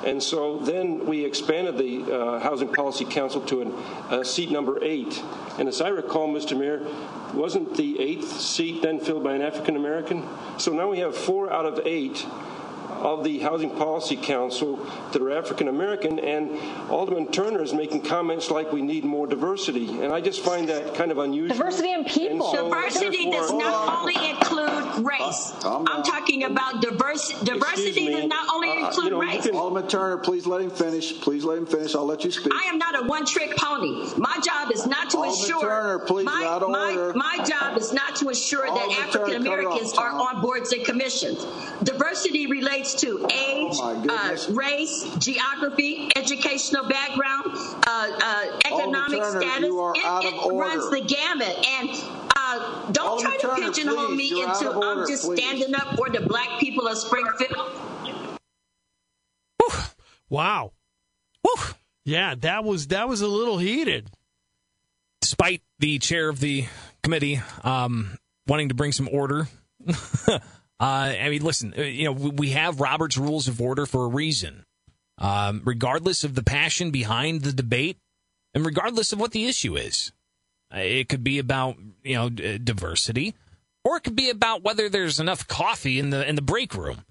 And 0.07 0.23
so 0.23 0.59
then 0.59 1.07
we 1.07 1.25
expanded 1.25 1.76
the 1.76 2.14
uh, 2.14 2.38
Housing 2.38 2.73
Policy 2.73 3.04
Council 3.04 3.40
to 3.47 3.62
an, 3.62 3.73
uh, 3.73 4.23
seat 4.23 4.52
number 4.52 4.78
eight. 4.85 5.20
And 5.59 5.68
as 5.68 5.81
I 5.81 5.88
recall, 5.88 6.29
Mr. 6.29 6.57
Mayor, 6.57 6.87
wasn't 7.35 7.77
the 7.77 8.01
eighth 8.01 8.40
seat 8.40 8.81
then 8.83 9.01
filled 9.01 9.25
by 9.25 9.35
an 9.35 9.42
African 9.42 9.75
American? 9.75 10.22
So 10.59 10.72
now 10.72 10.88
we 10.88 11.01
have 11.01 11.16
four 11.16 11.53
out 11.53 11.66
of 11.66 11.81
eight 11.85 12.25
of 13.00 13.24
the 13.24 13.38
Housing 13.40 13.70
Policy 13.70 14.16
Council 14.16 14.76
that 15.12 15.22
are 15.22 15.31
African 15.31 15.68
American, 15.68 16.18
and 16.18 16.50
Alderman 16.90 17.29
Turner 17.29 17.62
is 17.62 17.72
making 17.72 18.03
comments 18.03 18.50
like 18.50 18.72
we 18.72 18.83
need 18.83 19.05
more 19.05 19.26
diversity, 19.26 20.00
and 20.03 20.12
I 20.12 20.20
just 20.20 20.40
find 20.42 20.68
that 20.68 20.94
kind 20.94 21.11
of 21.11 21.18
unusual. 21.18 21.57
Diversity 21.57 21.92
in 21.92 22.05
people. 22.05 22.53
So 22.53 22.68
diversity 22.68 23.31
does 23.31 23.53
not 23.53 24.00
only 24.00 24.31
include 24.31 25.07
race. 25.07 25.53
Uh, 25.64 25.85
I'm 25.87 26.03
talking 26.03 26.44
about 26.44 26.83
diverse, 26.83 27.33
diversity 27.42 28.09
does 28.09 28.26
not 28.26 28.53
only 28.53 28.70
uh, 28.70 28.87
include 28.87 29.05
you 29.05 29.11
know, 29.11 29.20
race. 29.20 29.46
Can, 29.46 29.55
Alderman 29.55 29.88
Turner, 29.88 30.18
please 30.18 30.46
let 30.46 30.61
him 30.61 30.70
finish. 30.70 31.20
Please 31.20 31.44
let 31.44 31.59
him 31.59 31.66
finish. 31.66 31.94
I'll 31.94 32.07
let 32.07 32.24
you 32.24 32.31
speak. 32.31 32.53
I 32.55 32.68
am 32.68 32.79
not 32.79 33.03
a 33.03 33.07
one-trick 33.07 33.57
pony. 33.57 34.11
My 34.16 34.38
job 34.44 34.70
is 34.72 34.87
not 34.87 35.11
to 35.11 35.18
Alderman 35.18 35.40
ensure. 35.40 35.61
Turner, 35.61 35.98
please, 36.00 36.24
my, 36.26 36.59
my, 36.68 37.12
my 37.14 37.44
job 37.44 37.76
is 37.79 37.92
not 37.92 38.10
to 38.16 38.29
ensure 38.29 38.66
Alderman 38.66 38.88
that 38.88 39.09
African 39.09 39.46
Americans 39.46 39.92
are 39.94 40.11
on 40.11 40.40
boards 40.42 40.73
and 40.73 40.85
commissions. 40.85 41.44
Diversity 41.83 42.46
relates 42.46 42.94
to 43.03 43.18
age, 43.33 43.75
Oh, 43.81 44.05
uh, 44.09 44.37
race, 44.53 45.05
geography, 45.18 46.11
educational 46.16 46.88
background, 46.88 47.44
uh, 47.55 47.81
uh, 47.87 48.61
economic 48.66 49.20
Turner, 49.23 49.40
status. 49.40 49.68
it 49.68 50.35
it 50.35 50.59
runs 50.59 50.90
the 50.90 51.01
gamut. 51.01 51.66
And 51.68 51.90
uh, 52.37 52.90
don't 52.92 53.09
Alderman 53.09 53.38
try 53.40 53.55
to 53.55 53.61
Turner, 53.61 53.73
pigeonhole 53.73 54.07
please, 54.09 54.16
me 54.16 54.29
you're 54.40 54.49
into 54.49 54.73
order, 54.73 55.01
I'm 55.03 55.09
just 55.09 55.25
please. 55.25 55.38
standing 55.42 55.75
up 55.75 55.96
for 55.96 56.11
the 56.11 56.20
black 56.20 56.59
people 56.61 56.87
of 56.87 56.96
Springfield. 56.99 57.70
Wow. 60.29 60.73
Woo. 61.42 61.53
Yeah, 62.05 62.35
that 62.37 62.62
was 62.64 62.88
that 62.88 63.09
was 63.09 63.20
a 63.20 63.27
little 63.27 63.59
heated. 63.59 64.11
Despite 65.20 65.62
the 65.81 65.99
chair 65.99 66.29
of 66.29 66.40
the 66.40 66.66
committee 67.03 67.41
um, 67.65 68.17
wanting 68.47 68.69
to 68.69 68.75
bring 68.75 68.93
some 68.93 69.09
order. 69.11 69.49
uh, 70.29 70.39
I 70.81 71.29
mean, 71.31 71.43
listen, 71.43 71.75
uh, 71.77 71.83
you 71.83 72.05
know, 72.05 72.13
we 72.13 72.51
have 72.51 72.81
Robert's 72.81 73.17
Rules 73.19 73.49
of 73.49 73.61
Order 73.61 73.87
for 73.87 74.05
a 74.05 74.09
reason. 74.09 74.65
Um, 75.19 75.61
regardless 75.65 76.25
of 76.25 76.35
the 76.35 76.43
passion 76.43 76.91
behind 76.91 77.43
the 77.43 77.53
debate, 77.53 77.99
and 78.55 78.65
regardless 78.65 79.13
of 79.13 79.21
what 79.21 79.33
the 79.33 79.47
issue 79.47 79.77
is, 79.77 80.13
Uh, 80.73 80.79
it 80.79 81.09
could 81.09 81.25
be 81.25 81.39
about 81.39 81.77
you 82.05 82.15
know 82.15 82.29
diversity, 82.31 83.35
or 83.85 83.97
it 83.97 84.05
could 84.05 84.17
be 84.17 84.31
about 84.31 84.63
whether 84.63 84.89
there's 84.89 85.21
enough 85.21 85.47
coffee 85.47 85.99
in 85.99 86.11
the 86.11 86.27
in 86.29 86.37
the 86.37 86.43
break 86.43 86.75
room. 86.75 87.05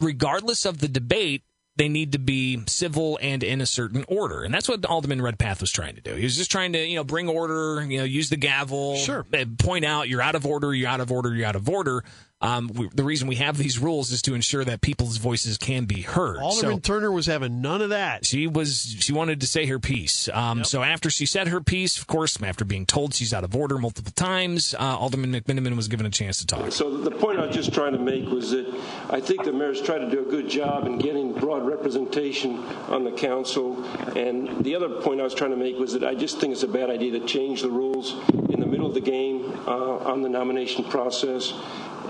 Regardless 0.00 0.64
of 0.64 0.78
the 0.78 0.88
debate, 0.88 1.42
they 1.76 1.88
need 1.88 2.12
to 2.12 2.18
be 2.18 2.62
civil 2.66 3.18
and 3.22 3.42
in 3.42 3.60
a 3.60 3.66
certain 3.66 4.04
order, 4.08 4.42
and 4.42 4.52
that's 4.52 4.68
what 4.68 4.84
Alderman 4.84 5.22
Redpath 5.22 5.60
was 5.60 5.70
trying 5.72 5.94
to 5.94 6.00
do. 6.00 6.14
He 6.14 6.24
was 6.24 6.36
just 6.36 6.50
trying 6.50 6.72
to 6.74 6.78
you 6.86 6.96
know 6.96 7.04
bring 7.04 7.28
order, 7.28 7.82
you 7.84 7.98
know, 7.98 8.04
use 8.04 8.28
the 8.28 8.36
gavel, 8.36 8.96
Sure. 8.96 9.24
uh, 9.32 9.44
point 9.58 9.84
out 9.84 10.08
you're 10.08 10.22
out 10.22 10.34
of 10.34 10.44
order, 10.46 10.74
you're 10.74 10.88
out 10.88 11.00
of 11.00 11.10
order, 11.10 11.34
you're 11.34 11.46
out 11.46 11.56
of 11.56 11.68
order. 11.68 12.04
Um, 12.42 12.68
we, 12.74 12.88
the 12.92 13.04
reason 13.04 13.28
we 13.28 13.36
have 13.36 13.56
these 13.56 13.78
rules 13.78 14.10
is 14.10 14.20
to 14.22 14.34
ensure 14.34 14.64
that 14.64 14.80
people's 14.80 15.16
voices 15.18 15.56
can 15.58 15.84
be 15.84 16.02
heard. 16.02 16.38
Alderman 16.38 16.74
So- 16.76 16.78
Turner 16.80 17.12
was 17.12 17.26
having 17.26 17.60
none 17.62 17.80
of 17.80 17.90
that. 17.90 18.26
she 18.26 18.46
was 18.48 18.96
she 18.98 19.12
wanted 19.12 19.40
to 19.40 19.46
say 19.46 19.66
her 19.66 19.78
piece. 19.78 20.28
Um, 20.32 20.64
So 20.64 20.82
after 20.82 21.08
she 21.08 21.24
said 21.24 21.48
her 21.48 21.60
piece, 21.60 21.98
of 21.98 22.06
course, 22.06 22.36
after 22.42 22.64
being 22.64 22.84
told 22.84 23.14
she's 23.14 23.32
out 23.32 23.44
of 23.44 23.54
order 23.54 23.78
multiple 23.78 24.12
times, 24.16 24.74
uh, 24.74 24.96
Alderman 24.98 25.32
McMenamin 25.32 25.76
was 25.76 25.88
given 25.88 26.04
a 26.04 26.10
chance 26.10 26.38
to 26.40 26.46
talk. 26.46 26.72
So 26.72 26.96
the 26.96 27.10
point 27.12 27.38
I 27.38 27.46
was 27.46 27.54
just 27.54 27.72
trying 27.72 27.92
to 27.92 27.98
make 27.98 28.26
was 28.28 28.50
that 28.50 28.66
I 29.08 29.20
think 29.20 29.44
the 29.44 29.52
mayor's 29.52 29.80
tried 29.80 29.98
to 29.98 30.10
do 30.10 30.20
a 30.26 30.30
good 30.30 30.48
job 30.50 30.86
in 30.86 30.98
getting 30.98 31.32
broad 31.32 31.64
representation 31.66 32.58
on 32.88 33.04
the 33.04 33.12
council. 33.12 33.84
And 34.16 34.64
the 34.64 34.74
other 34.74 34.88
point 35.00 35.20
I 35.20 35.24
was 35.24 35.34
trying 35.34 35.50
to 35.52 35.56
make 35.56 35.78
was 35.78 35.92
that 35.92 36.02
I 36.04 36.14
just 36.14 36.40
think 36.40 36.52
it's 36.52 36.62
a 36.64 36.68
bad 36.68 36.90
idea 36.90 37.12
to 37.20 37.26
change 37.26 37.62
the 37.62 37.70
rules 37.70 38.14
in 38.50 38.58
the 38.60 38.66
middle 38.66 38.86
of 38.86 38.94
the 38.94 39.00
game 39.00 39.52
uh, 39.66 40.10
on 40.10 40.22
the 40.22 40.28
nomination 40.28 40.84
process. 40.84 41.52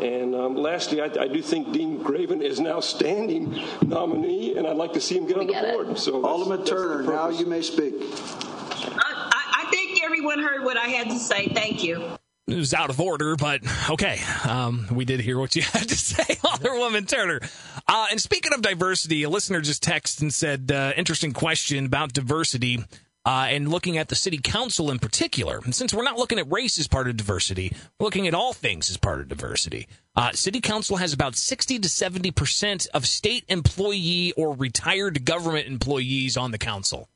And 0.00 0.34
um, 0.34 0.56
lastly, 0.56 1.00
I, 1.00 1.06
I 1.20 1.28
do 1.28 1.42
think 1.42 1.72
Dean 1.72 2.02
Graven 2.02 2.40
is 2.42 2.60
now 2.60 2.80
standing 2.80 3.60
nominee, 3.82 4.56
and 4.56 4.66
I'd 4.66 4.76
like 4.76 4.92
to 4.94 5.00
see 5.00 5.16
him 5.18 5.26
get 5.26 5.36
on 5.38 5.46
the 5.46 5.52
board. 5.52 5.98
So 5.98 6.12
that's- 6.12 6.24
Alderman 6.24 6.58
that's 6.58 6.70
the 6.70 6.76
Turner, 6.76 7.02
now 7.02 7.28
you 7.28 7.46
may 7.46 7.62
speak. 7.62 7.94
I, 7.98 9.30
I, 9.32 9.64
I 9.66 9.70
think 9.70 10.02
everyone 10.02 10.38
heard 10.40 10.64
what 10.64 10.76
I 10.76 10.88
had 10.88 11.08
to 11.08 11.18
say. 11.18 11.48
Thank 11.48 11.84
you. 11.84 12.02
It 12.48 12.56
was 12.56 12.74
out 12.74 12.90
of 12.90 13.00
order, 13.00 13.36
but 13.36 13.60
okay. 13.88 14.18
Um, 14.48 14.86
we 14.90 15.04
did 15.04 15.20
hear 15.20 15.38
what 15.38 15.54
you 15.54 15.62
had 15.72 15.88
to 15.88 15.96
say, 15.96 16.22
Alderwoman 16.44 17.08
Turner. 17.08 17.40
Uh, 17.86 18.06
and 18.10 18.20
speaking 18.20 18.52
of 18.52 18.62
diversity, 18.62 19.22
a 19.22 19.30
listener 19.30 19.60
just 19.60 19.84
texted 19.84 20.22
and 20.22 20.34
said, 20.34 20.70
uh, 20.72 20.92
interesting 20.96 21.32
question 21.32 21.86
about 21.86 22.12
diversity. 22.12 22.84
Uh, 23.24 23.46
and 23.48 23.68
looking 23.68 23.98
at 23.98 24.08
the 24.08 24.14
city 24.14 24.38
council 24.38 24.90
in 24.90 24.98
particular. 24.98 25.60
And 25.64 25.74
since 25.74 25.94
we're 25.94 26.02
not 26.02 26.18
looking 26.18 26.38
at 26.38 26.50
race 26.50 26.78
as 26.78 26.88
part 26.88 27.08
of 27.08 27.16
diversity, 27.16 27.72
we're 27.98 28.04
looking 28.04 28.26
at 28.26 28.34
all 28.34 28.52
things 28.52 28.90
as 28.90 28.96
part 28.96 29.20
of 29.20 29.28
diversity. 29.28 29.88
Uh, 30.14 30.32
city 30.32 30.60
council 30.60 30.96
has 30.96 31.12
about 31.12 31.36
60 31.36 31.78
to 31.78 31.88
70 31.88 32.30
percent 32.32 32.86
of 32.92 33.06
state 33.06 33.44
employee 33.48 34.32
or 34.36 34.54
retired 34.54 35.24
government 35.24 35.66
employees 35.66 36.36
on 36.36 36.50
the 36.50 36.58
council. 36.58 37.08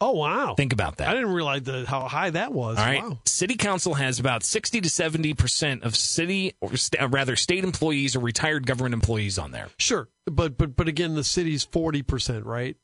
Oh 0.00 0.10
wow! 0.14 0.54
Think 0.56 0.72
about 0.72 0.96
that. 0.96 1.10
I 1.10 1.14
didn't 1.14 1.32
realize 1.32 1.62
the, 1.62 1.84
how 1.86 2.00
high 2.08 2.30
that 2.30 2.52
was. 2.52 2.76
All 2.76 2.84
right. 2.84 3.00
Wow. 3.00 3.20
City 3.24 3.54
council 3.54 3.94
has 3.94 4.18
about 4.18 4.42
60 4.42 4.80
to 4.80 4.90
70 4.90 5.34
percent 5.34 5.84
of 5.84 5.94
city, 5.94 6.54
or 6.60 6.76
st- 6.76 7.00
uh, 7.00 7.06
rather, 7.06 7.36
state 7.36 7.62
employees 7.62 8.16
or 8.16 8.18
retired 8.18 8.66
government 8.66 8.94
employees 8.94 9.38
on 9.38 9.52
there. 9.52 9.68
Sure, 9.78 10.08
but 10.26 10.58
but 10.58 10.74
but 10.74 10.88
again, 10.88 11.14
the 11.14 11.22
city's 11.22 11.62
forty 11.62 12.02
percent, 12.02 12.46
right? 12.46 12.76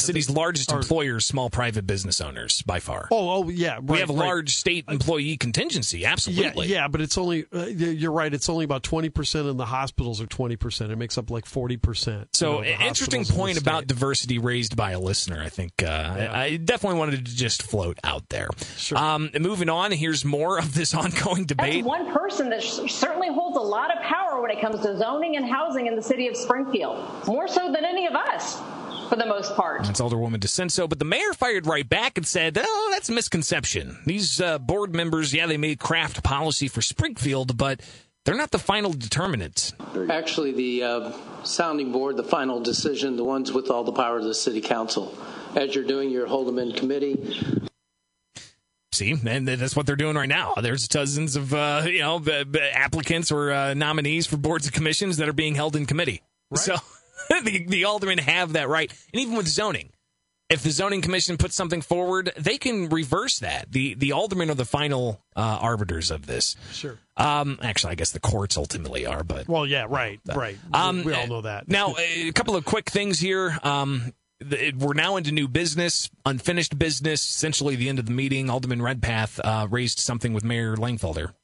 City's 0.00 0.30
largest 0.30 0.72
employers, 0.72 1.26
small 1.26 1.50
private 1.50 1.86
business 1.86 2.20
owners, 2.20 2.62
by 2.62 2.80
far. 2.80 3.08
Oh, 3.10 3.44
oh 3.44 3.48
yeah. 3.48 3.74
Right, 3.74 3.82
we 3.82 3.98
have 3.98 4.10
a 4.10 4.14
right. 4.14 4.26
large 4.26 4.56
state 4.56 4.84
employee 4.88 5.36
contingency, 5.36 6.04
absolutely. 6.04 6.68
yeah, 6.68 6.88
but 6.88 7.00
it's 7.00 7.18
only 7.18 7.46
uh, 7.52 7.66
you're 7.66 8.12
right. 8.12 8.32
It's 8.32 8.48
only 8.48 8.64
about 8.64 8.82
twenty 8.82 9.08
percent, 9.08 9.48
and 9.48 9.58
the 9.58 9.66
hospitals 9.66 10.20
are 10.20 10.26
twenty 10.26 10.56
percent. 10.56 10.92
It 10.92 10.96
makes 10.96 11.18
up 11.18 11.30
like 11.30 11.46
forty 11.46 11.76
percent. 11.76 12.34
So, 12.34 12.60
an 12.60 12.80
interesting 12.82 13.24
point 13.24 13.60
about 13.60 13.86
diversity 13.86 14.38
raised 14.38 14.76
by 14.76 14.92
a 14.92 15.00
listener. 15.00 15.42
I 15.42 15.48
think 15.48 15.82
uh, 15.82 15.86
I, 15.86 16.42
I 16.42 16.56
definitely 16.56 16.98
wanted 16.98 17.26
to 17.26 17.36
just 17.36 17.62
float 17.62 17.98
out 18.04 18.28
there. 18.28 18.48
Sure. 18.76 18.98
Um, 18.98 19.30
moving 19.38 19.68
on, 19.68 19.92
here's 19.92 20.24
more 20.24 20.58
of 20.58 20.74
this 20.74 20.94
ongoing 21.00 21.46
That's 21.46 21.46
debate. 21.46 21.84
one 21.84 22.12
person 22.12 22.50
that 22.50 22.62
certainly 22.62 23.28
holds 23.28 23.56
a 23.56 23.60
lot 23.60 23.96
of 23.96 24.02
power 24.02 24.40
when 24.40 24.50
it 24.50 24.60
comes 24.60 24.80
to 24.80 24.96
zoning 24.96 25.36
and 25.36 25.44
housing 25.44 25.86
in 25.86 25.96
the 25.96 26.02
city 26.02 26.28
of 26.28 26.36
Springfield, 26.36 27.26
more 27.26 27.48
so 27.48 27.72
than 27.72 27.84
any 27.84 28.06
of 28.06 28.14
us, 28.14 28.58
for 29.10 29.16
the 29.16 29.26
most 29.26 29.54
part. 29.56 29.82
That's 29.82 30.00
Alderwoman 30.00 30.38
DiCenso, 30.38 30.88
but 30.88 30.98
the 30.98 31.04
mayor 31.04 31.34
fired 31.34 31.66
right 31.66 31.86
back 31.86 32.16
and 32.16 32.26
said, 32.26 32.56
"Oh, 32.58 32.88
that's 32.92 33.08
a 33.08 33.12
misconception. 33.12 33.98
These 34.06 34.40
uh, 34.40 34.58
board 34.58 34.94
members, 34.94 35.34
yeah, 35.34 35.46
they 35.46 35.58
may 35.58 35.76
craft 35.76 36.22
policy 36.22 36.68
for 36.68 36.80
Springfield, 36.80 37.58
but 37.58 37.82
they're 38.24 38.36
not 38.36 38.52
the 38.52 38.58
final 38.58 38.92
determinants." 38.92 39.74
Actually, 40.08 40.52
the 40.52 40.82
uh, 40.84 41.12
sounding 41.42 41.92
board, 41.92 42.16
the 42.16 42.24
final 42.24 42.60
decision, 42.60 43.16
the 43.16 43.24
ones 43.24 43.52
with 43.52 43.68
all 43.68 43.84
the 43.84 43.92
power 43.92 44.18
of 44.18 44.24
the 44.24 44.34
city 44.34 44.60
council. 44.60 45.12
As 45.56 45.74
you're 45.74 45.84
doing 45.84 46.10
your 46.10 46.28
hold 46.28 46.46
them 46.46 46.60
in 46.60 46.72
committee, 46.72 47.16
See, 48.92 49.14
and 49.26 49.46
that's 49.48 49.74
what 49.74 49.86
they're 49.86 49.96
doing 49.96 50.16
right 50.16 50.28
now. 50.28 50.54
There's 50.60 50.86
dozens 50.88 51.34
of 51.34 51.52
uh, 51.54 51.82
you 51.86 52.00
know 52.00 52.20
b- 52.20 52.44
b- 52.44 52.60
applicants 52.60 53.32
or 53.32 53.50
uh, 53.50 53.74
nominees 53.74 54.26
for 54.26 54.36
boards 54.36 54.66
and 54.66 54.74
commissions 54.74 55.16
that 55.16 55.28
are 55.28 55.32
being 55.32 55.56
held 55.56 55.74
in 55.74 55.86
committee. 55.86 56.22
So 56.54 56.76
the, 57.44 57.64
the 57.66 57.84
aldermen 57.84 58.18
have 58.18 58.54
that 58.54 58.68
right, 58.68 58.90
and 59.12 59.22
even 59.22 59.36
with 59.36 59.48
zoning, 59.48 59.90
if 60.50 60.64
the 60.64 60.70
zoning 60.70 61.00
commission 61.00 61.36
puts 61.36 61.54
something 61.54 61.80
forward, 61.80 62.32
they 62.36 62.58
can 62.58 62.88
reverse 62.88 63.38
that. 63.38 63.70
the 63.70 63.94
The 63.94 64.12
aldermen 64.12 64.50
are 64.50 64.54
the 64.54 64.64
final 64.64 65.22
uh, 65.36 65.58
arbiters 65.62 66.10
of 66.10 66.26
this. 66.26 66.56
Sure. 66.72 66.98
Um, 67.16 67.58
actually, 67.62 67.92
I 67.92 67.94
guess 67.94 68.10
the 68.10 68.20
courts 68.20 68.56
ultimately 68.56 69.06
are, 69.06 69.22
but 69.22 69.46
Well, 69.46 69.64
yeah, 69.64 69.86
right, 69.88 70.20
right. 70.26 70.58
Um, 70.72 71.04
we 71.04 71.14
all 71.14 71.28
know 71.28 71.40
that. 71.42 71.68
now, 71.68 71.94
a 71.98 72.32
couple 72.32 72.56
of 72.56 72.64
quick 72.64 72.90
things 72.90 73.20
here. 73.20 73.56
Um, 73.62 74.12
we're 74.76 74.94
now 74.94 75.16
into 75.16 75.32
new 75.32 75.46
business, 75.46 76.08
unfinished 76.24 76.78
business. 76.78 77.22
Essentially, 77.22 77.76
the 77.76 77.88
end 77.88 77.98
of 77.98 78.06
the 78.06 78.12
meeting. 78.12 78.48
Alderman 78.50 78.80
Redpath 78.82 79.38
uh, 79.38 79.68
raised 79.70 79.98
something 80.00 80.32
with 80.32 80.44
Mayor 80.44 80.76
Langfelder. 80.76 81.34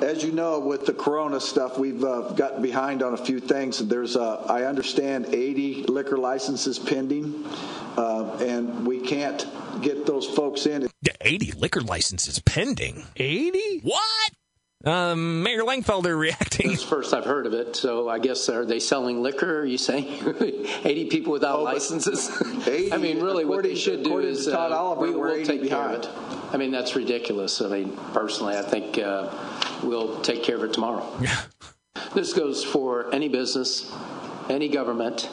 As 0.00 0.22
you 0.22 0.32
know, 0.32 0.58
with 0.58 0.86
the 0.86 0.94
Corona 0.94 1.40
stuff, 1.40 1.78
we've 1.78 2.02
uh, 2.02 2.32
gotten 2.32 2.62
behind 2.62 3.02
on 3.02 3.14
a 3.14 3.18
few 3.18 3.38
things. 3.38 3.78
There's, 3.86 4.16
uh, 4.16 4.44
I 4.48 4.64
understand, 4.64 5.26
80 5.26 5.84
liquor 5.84 6.16
licenses 6.16 6.78
pending, 6.78 7.44
uh, 7.96 8.38
and 8.40 8.86
we 8.86 9.00
can't 9.00 9.46
get 9.82 10.06
those 10.06 10.26
folks 10.26 10.66
in. 10.66 10.88
Yeah, 11.02 11.12
80 11.20 11.52
liquor 11.52 11.80
licenses 11.82 12.38
pending. 12.40 13.04
80? 13.16 13.80
What? 13.82 14.32
Um, 14.84 15.42
Mayor 15.42 15.62
Langfelder 15.62 16.18
reacting. 16.18 16.72
It's 16.72 16.82
first 16.82 17.12
I've 17.12 17.24
heard 17.24 17.46
of 17.46 17.52
it, 17.52 17.76
so 17.76 18.08
I 18.08 18.18
guess 18.18 18.48
are 18.48 18.64
they 18.64 18.80
selling 18.80 19.22
liquor? 19.22 19.60
Are 19.60 19.66
you 19.66 19.76
saying 19.76 20.06
80 20.84 21.06
people 21.06 21.32
without 21.32 21.62
licenses? 21.62 22.30
I 22.92 22.96
mean, 22.96 23.20
really, 23.20 23.44
what 23.44 23.62
they 23.62 23.74
should 23.74 24.02
do 24.02 24.18
is 24.18 24.46
to 24.46 24.52
Todd 24.52 24.72
uh, 24.72 24.76
Oliver, 24.76 25.02
we 25.02 25.10
will 25.10 25.32
80 25.34 25.44
take 25.44 25.68
care 25.68 25.78
of 25.78 25.92
it. 25.92 26.08
I 26.52 26.56
mean, 26.56 26.70
that's 26.70 26.96
ridiculous. 26.96 27.60
I 27.60 27.68
mean, 27.68 27.96
personally, 28.14 28.56
I 28.56 28.62
think 28.62 28.98
uh, 28.98 29.30
we'll 29.82 30.20
take 30.22 30.42
care 30.42 30.56
of 30.56 30.64
it 30.64 30.72
tomorrow. 30.72 31.06
this 32.14 32.32
goes 32.32 32.64
for 32.64 33.14
any 33.14 33.28
business, 33.28 33.92
any 34.48 34.68
government. 34.68 35.28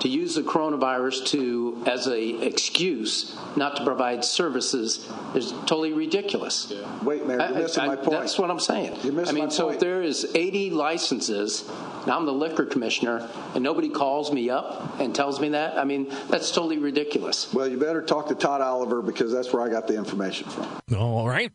To 0.00 0.08
use 0.08 0.34
the 0.34 0.42
coronavirus 0.42 1.26
to 1.28 1.82
as 1.86 2.06
a 2.06 2.44
excuse 2.46 3.36
not 3.56 3.76
to 3.76 3.84
provide 3.84 4.24
services 4.24 5.10
is 5.34 5.52
totally 5.64 5.92
ridiculous. 5.92 6.72
Wait, 7.02 7.26
Mayor, 7.26 7.38
you're 7.38 7.46
I- 7.46 7.50
missing 7.52 7.82
I- 7.82 7.86
my 7.86 7.96
point. 7.96 8.10
That's 8.10 8.38
what 8.38 8.50
I'm 8.50 8.60
saying. 8.60 8.96
You're 9.02 9.14
missing 9.14 9.28
I 9.36 9.38
mean, 9.40 9.44
my 9.44 9.50
so 9.50 9.64
point. 9.64 9.76
if 9.76 9.80
there 9.80 10.02
is 10.02 10.30
80 10.34 10.70
licenses, 10.70 11.64
and 12.02 12.12
I'm 12.12 12.26
the 12.26 12.32
liquor 12.32 12.66
commissioner, 12.66 13.28
and 13.54 13.64
nobody 13.64 13.88
calls 13.88 14.30
me 14.32 14.50
up 14.50 15.00
and 15.00 15.14
tells 15.14 15.40
me 15.40 15.48
that, 15.50 15.78
I 15.78 15.84
mean, 15.84 16.12
that's 16.28 16.50
totally 16.50 16.78
ridiculous. 16.78 17.52
Well, 17.54 17.66
you 17.66 17.78
better 17.78 18.02
talk 18.02 18.28
to 18.28 18.34
Todd 18.34 18.60
Oliver 18.60 19.00
because 19.02 19.32
that's 19.32 19.52
where 19.52 19.62
I 19.62 19.68
got 19.70 19.86
the 19.88 19.96
information 19.96 20.48
from. 20.50 20.66
All 20.96 21.26
right. 21.26 21.50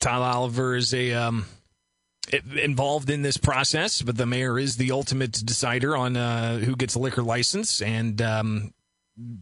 Todd 0.00 0.22
Oliver 0.22 0.76
is 0.76 0.94
a 0.94 1.12
um, 1.12 1.44
i- 1.44 1.63
involved 2.32 3.10
in 3.10 3.22
this 3.22 3.36
process, 3.36 4.02
but 4.02 4.16
the 4.16 4.26
mayor 4.26 4.58
is 4.58 4.76
the 4.76 4.92
ultimate 4.92 5.32
decider 5.32 5.96
on 5.96 6.16
uh, 6.16 6.58
who 6.58 6.76
gets 6.76 6.94
a 6.94 6.98
liquor 6.98 7.22
license, 7.22 7.82
and 7.82 8.20
um, 8.22 8.72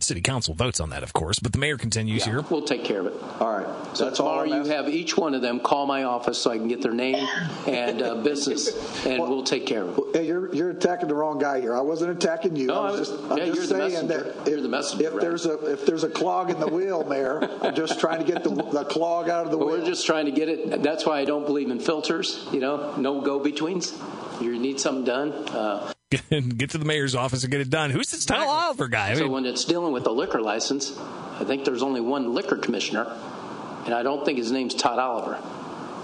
city 0.01 0.21
council 0.21 0.53
votes 0.55 0.81
on 0.81 0.91
that, 0.91 1.03
of 1.03 1.13
course. 1.15 1.39
But 1.39 1.53
the 1.53 1.59
mayor 1.59 1.79
continues 1.79 2.25
here. 2.25 2.43
We'll 2.51 2.63
take 2.65 2.85
care 2.85 3.01
of 3.01 3.07
it. 3.07 3.15
All 3.41 3.51
right. 3.59 3.97
So 3.97 4.05
That's 4.05 4.19
tomorrow 4.19 4.43
I'm 4.43 4.49
you 4.65 4.71
have 4.71 4.89
each 4.89 5.17
one 5.17 5.35
of 5.35 5.41
them 5.43 5.61
call 5.61 5.87
my 5.87 6.05
office 6.05 6.39
so 6.39 6.51
I 6.51 6.59
can 6.59 6.69
get 6.69 6.83
their 6.83 6.93
name 6.93 7.27
and 7.67 8.03
uh, 8.03 8.15
business, 8.23 8.69
and 9.07 9.19
we'll 9.23 9.45
take 9.45 9.67
care 9.67 9.83
of 9.83 9.97
it. 9.99 10.05
Hey, 10.15 10.27
you're 10.27 10.55
you're 10.55 10.71
attacking 10.71 11.09
the 11.09 11.15
wrong 11.15 11.39
guy 11.39 11.61
here. 11.61 11.75
I 11.75 11.81
wasn't 11.81 12.11
attacking 12.11 12.57
you. 12.57 12.67
No, 12.67 12.83
I 12.83 12.91
was 12.91 13.11
I- 13.11 13.13
just, 13.17 13.31
I'm 13.31 13.39
yeah, 13.39 13.45
just 13.47 13.57
you're 13.57 13.67
the 13.67 13.89
saying 13.91 14.07
messenger. 14.09 14.33
that 14.45 14.51
You're 14.51 14.61
the 14.61 14.69
messenger, 14.69 15.07
if 15.07 15.13
right. 15.15 15.21
there's 15.21 15.47
a 15.47 15.73
if 15.73 15.87
there's 15.87 16.05
a 16.05 16.11
clog 16.11 16.51
in 16.51 16.61
the 16.61 16.69
wheel, 16.69 17.05
Mayor, 17.09 17.49
I'm 17.63 17.75
just 17.75 17.99
trying 17.99 18.25
to 18.25 18.31
get 18.31 18.45
the 18.45 18.51
the 18.51 18.85
clog 18.85 19.29
out 19.31 19.47
of 19.47 19.51
the 19.53 19.57
But 19.59 19.67
wheel. 19.69 19.79
we're 19.79 19.87
just 19.87 20.05
trying 20.07 20.27
to 20.27 20.33
get 20.33 20.49
it. 20.49 20.83
That's 20.83 21.07
why 21.07 21.19
I 21.21 21.25
don't 21.25 21.47
believe 21.47 21.71
in 21.71 21.81
filters. 21.81 22.47
You 22.53 22.61
know, 22.61 22.95
no 22.97 23.21
go-betweens. 23.23 23.93
You 24.41 24.59
need 24.59 24.81
something 24.81 25.05
done. 25.05 25.33
Uh, 25.33 25.92
get 26.31 26.71
to 26.71 26.79
the 26.79 26.85
mayor's 26.85 27.15
office 27.15 27.43
and 27.45 27.51
get 27.51 27.61
it 27.61 27.71
done. 27.71 27.91
Who's 27.91 28.11
this 28.11 28.25
Todd 28.25 28.47
Oliver 28.47 28.89
guy? 28.89 29.11
I 29.11 29.15
So 29.15 29.25
mean, 29.25 29.33
when 29.33 29.47
it's 29.47 29.65
dealing 29.65 29.93
with 29.93 30.07
a 30.07 30.11
liquor 30.13 30.41
license, 30.41 30.97
I 30.99 31.45
think 31.45 31.65
there's 31.65 31.83
only 31.83 32.01
one 32.01 32.35
liquor 32.35 32.57
commissioner, 32.57 33.07
and 33.85 33.95
I 33.95 34.03
don't 34.03 34.25
think 34.25 34.39
his 34.39 34.53
name's 34.53 34.75
Todd 34.75 34.99
Oliver. 34.99 35.39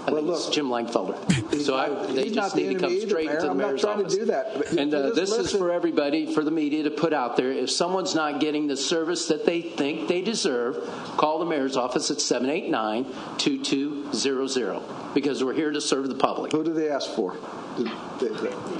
I 0.07 0.11
think 0.11 0.27
it's 0.29 0.49
Jim 0.49 0.69
Langfelder. 0.69 1.61
So 1.61 1.75
I, 1.75 1.89
they 2.13 2.29
just 2.29 2.35
not 2.35 2.53
the 2.55 2.61
need 2.63 2.73
to 2.75 2.79
come 2.79 2.91
either, 2.91 3.07
straight 3.09 3.27
Mayor. 3.27 3.35
to 3.41 3.45
the 3.45 3.51
I'm 3.51 3.57
not 3.57 3.67
mayor's 3.67 3.81
trying 3.81 4.03
to 4.03 4.09
do 4.09 4.25
that. 4.25 4.71
And 4.77 4.91
uh, 4.93 5.13
just 5.13 5.15
this 5.15 5.31
is 5.33 5.51
for 5.51 5.71
everybody, 5.71 6.33
for 6.33 6.43
the 6.43 6.49
media 6.51 6.83
to 6.83 6.89
put 6.89 7.13
out 7.13 7.37
there. 7.37 7.51
If 7.51 7.69
someone's 7.69 8.15
not 8.15 8.39
getting 8.39 8.65
the 8.65 8.77
service 8.77 9.27
that 9.27 9.45
they 9.45 9.61
think 9.61 10.07
they 10.07 10.21
deserve, 10.21 10.77
call 11.17 11.37
the 11.39 11.45
mayor's 11.45 11.77
office 11.77 12.09
at 12.09 12.21
789 12.21 13.05
2200 13.37 14.81
because 15.13 15.43
we're 15.43 15.53
here 15.53 15.71
to 15.71 15.81
serve 15.81 16.07
the 16.07 16.15
public. 16.15 16.51
Who 16.53 16.63
do 16.63 16.73
they 16.73 16.89
ask 16.89 17.09
for? 17.11 17.35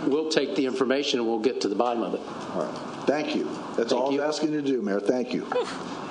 We'll 0.08 0.30
take 0.30 0.56
the 0.56 0.66
information 0.66 1.20
and 1.20 1.28
we'll 1.28 1.40
get 1.40 1.62
to 1.62 1.68
the 1.68 1.76
bottom 1.76 2.04
of 2.04 2.14
it. 2.14 2.22
All 2.54 2.64
right. 2.64 3.06
Thank 3.06 3.36
you. 3.36 3.50
That's 3.78 3.92
all 3.92 4.14
I'm 4.14 4.20
asking 4.20 4.54
you 4.54 4.62
to 4.62 4.68
do, 4.68 4.82
Mayor. 4.82 5.00
Thank 5.00 5.34
you. 5.34 5.48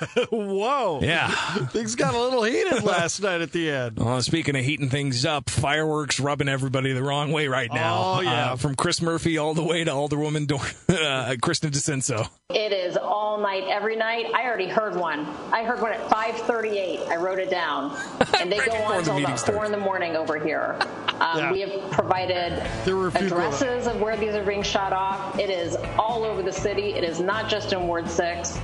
Whoa. 0.30 1.00
Yeah. 1.02 1.28
Things 1.66 1.94
got 1.94 2.14
a 2.14 2.20
little 2.20 2.42
heated 2.42 2.82
last 2.82 3.20
night 3.22 3.40
at 3.40 3.52
the 3.52 3.70
end. 3.70 3.98
Well, 4.06 4.20
speaking 4.22 4.54
of 4.56 4.64
heating 4.64 4.88
things 4.88 5.24
up, 5.26 5.50
fireworks 5.50 6.20
rubbing 6.20 6.48
everybody 6.48 6.92
the 6.92 7.02
wrong 7.02 7.32
way 7.32 7.48
right 7.48 7.70
now. 7.72 8.02
Oh, 8.16 8.20
yeah. 8.20 8.52
Uh, 8.52 8.56
from 8.56 8.76
Chris 8.76 9.02
Murphy 9.02 9.36
all 9.36 9.52
the 9.52 9.64
way 9.64 9.82
to 9.82 9.90
Alderwoman 9.90 10.46
Dor- 10.46 10.60
uh, 10.96 11.34
Kristen 11.42 11.70
DiCenso. 11.70 12.28
It 12.50 12.72
is 12.72 12.96
all 12.96 13.38
night, 13.40 13.64
every 13.68 13.96
night. 13.96 14.26
I 14.32 14.44
already 14.46 14.68
heard 14.68 14.94
one. 14.94 15.26
I 15.52 15.64
heard 15.64 15.80
one 15.82 15.92
at 15.92 16.08
5:38. 16.08 17.08
I 17.08 17.16
wrote 17.16 17.40
it 17.40 17.50
down, 17.50 17.96
and 18.38 18.50
they 18.52 18.58
go 18.58 18.72
on 18.76 18.98
until 18.98 19.18
about 19.18 19.38
starts. 19.40 19.56
four 19.56 19.64
in 19.64 19.72
the 19.72 19.78
morning 19.78 20.14
over 20.14 20.38
here. 20.38 20.76
Um, 21.20 21.38
Yeah. 21.38 21.52
We 21.52 21.60
have 21.62 21.90
provided 21.90 22.62
There 22.84 22.96
were 22.96 23.08
a 23.08 23.10
few 23.12 23.26
addresses 23.26 23.88
of 23.88 24.00
where 24.00 24.16
these 24.16 24.34
are 24.34 24.44
being 24.44 24.62
shot 24.62 24.92
off. 24.92 25.38
It 25.40 25.50
is 25.50 25.76
all 25.98 26.22
over 26.24 26.42
the 26.42 26.52
city. 26.52 26.92
It 26.94 27.02
is 27.02 27.18
not 27.18 27.48
just 27.50 27.72
in 27.72 27.86
Ward 27.88 28.08
Six. 28.08 28.56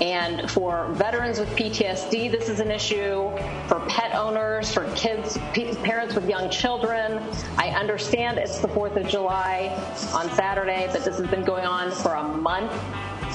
And 0.00 0.48
for 0.50 0.88
veterans 0.92 1.40
with 1.40 1.48
PTSD, 1.50 2.30
this 2.30 2.48
is 2.48 2.60
an 2.60 2.70
issue. 2.70 3.30
For 3.66 3.80
pet 3.88 4.14
owners, 4.14 4.72
for 4.72 4.84
kids, 4.94 5.36
parents 5.82 6.14
with 6.14 6.28
young 6.28 6.50
children, 6.50 7.22
I 7.56 7.70
understand 7.70 8.38
it's 8.38 8.58
the 8.58 8.68
4th 8.68 8.96
of 8.96 9.08
July 9.08 9.68
on 10.14 10.30
Saturday, 10.36 10.88
but 10.92 11.04
this 11.04 11.18
has 11.18 11.26
been 11.26 11.44
going 11.44 11.66
on 11.66 11.90
for 11.90 12.14
a 12.14 12.22
month. 12.22 12.72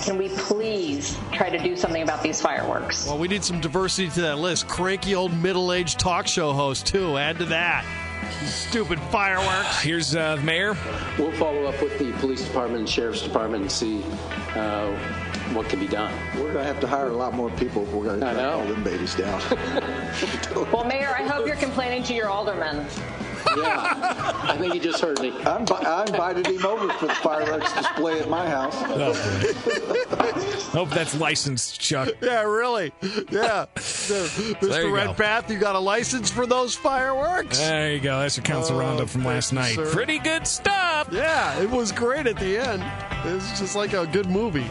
Can 0.05 0.17
we 0.17 0.29
please 0.29 1.17
try 1.31 1.49
to 1.49 1.57
do 1.57 1.75
something 1.75 2.01
about 2.01 2.23
these 2.23 2.41
fireworks? 2.41 3.07
Well, 3.07 3.17
we 3.17 3.27
need 3.27 3.43
some 3.43 3.59
diversity 3.61 4.09
to 4.09 4.21
that 4.21 4.37
list. 4.37 4.67
Cranky 4.67 5.15
old 5.15 5.33
middle-aged 5.33 5.99
talk 5.99 6.27
show 6.27 6.53
host 6.53 6.87
too. 6.87 7.17
Add 7.17 7.37
to 7.39 7.45
that. 7.45 7.85
Stupid 8.45 8.99
fireworks. 8.99 9.81
Here's 9.81 10.15
uh, 10.15 10.37
the 10.37 10.41
mayor. 10.41 10.75
We'll 11.17 11.31
follow 11.33 11.65
up 11.65 11.81
with 11.81 11.97
the 11.99 12.11
police 12.13 12.43
department 12.43 12.81
and 12.81 12.89
sheriff's 12.89 13.21
department 13.21 13.63
and 13.63 13.71
see 13.71 14.03
uh, 14.55 14.97
what 15.53 15.67
can 15.69 15.79
be 15.79 15.87
done. 15.87 16.13
We're 16.35 16.53
going 16.53 16.55
to 16.55 16.63
have 16.63 16.79
to 16.81 16.87
hire 16.87 17.09
a 17.09 17.13
lot 17.15 17.33
more 17.33 17.49
people 17.51 17.83
if 17.83 17.91
we're 17.91 18.05
going 18.05 18.19
to 18.21 18.27
I 18.27 18.33
track 18.33 18.45
all 18.45 18.65
them 18.65 18.83
babies 18.83 19.15
down. 19.15 19.41
Well, 20.71 20.85
Mayor, 20.85 21.09
I 21.09 21.23
hope 21.27 21.45
you're 21.47 21.55
complaining 21.55 22.03
to 22.03 22.13
your 22.13 22.29
aldermen. 22.29 22.85
Yeah, 23.57 23.93
I 24.43 24.55
think 24.57 24.73
you 24.73 24.79
just 24.79 25.01
heard 25.01 25.19
me. 25.19 25.33
I'm, 25.45 25.65
I 25.69 26.05
invited 26.07 26.47
him 26.47 26.65
over 26.65 26.87
for 26.93 27.07
the 27.07 27.15
fireworks 27.15 27.73
display 27.73 28.19
at 28.19 28.29
my 28.29 28.47
house. 28.49 28.73
Oh, 30.15 30.31
hope 30.71 30.89
that's 30.89 31.19
licensed, 31.19 31.79
Chuck. 31.79 32.09
Yeah, 32.21 32.43
really. 32.43 32.91
Yeah. 33.31 33.65
Mr. 33.75 34.59
There 34.59 34.87
you. 34.87 34.95
Redpath, 34.95 35.51
you 35.51 35.59
got 35.59 35.75
a 35.75 35.79
license 35.79 36.31
for 36.31 36.45
those 36.47 36.75
fireworks? 36.75 37.57
There 37.59 37.91
you 37.93 37.99
go. 37.99 38.19
That's 38.19 38.37
your 38.37 38.43
council 38.43 38.77
Oh, 38.77 38.79
roundup 38.79 39.09
from 39.09 39.25
last 39.25 39.51
night. 39.53 39.75
sir. 39.75 39.85
Pretty 39.91 40.19
good 40.19 40.47
stuff. 40.47 41.09
Yeah, 41.11 41.59
it 41.61 41.69
was 41.69 41.91
great 41.91 42.27
at 42.27 42.37
the 42.39 42.57
end. 42.57 42.83
It's 43.25 43.59
just 43.59 43.75
like 43.75 43.93
a 43.93 44.07
good 44.07 44.29
movie. 44.29 44.65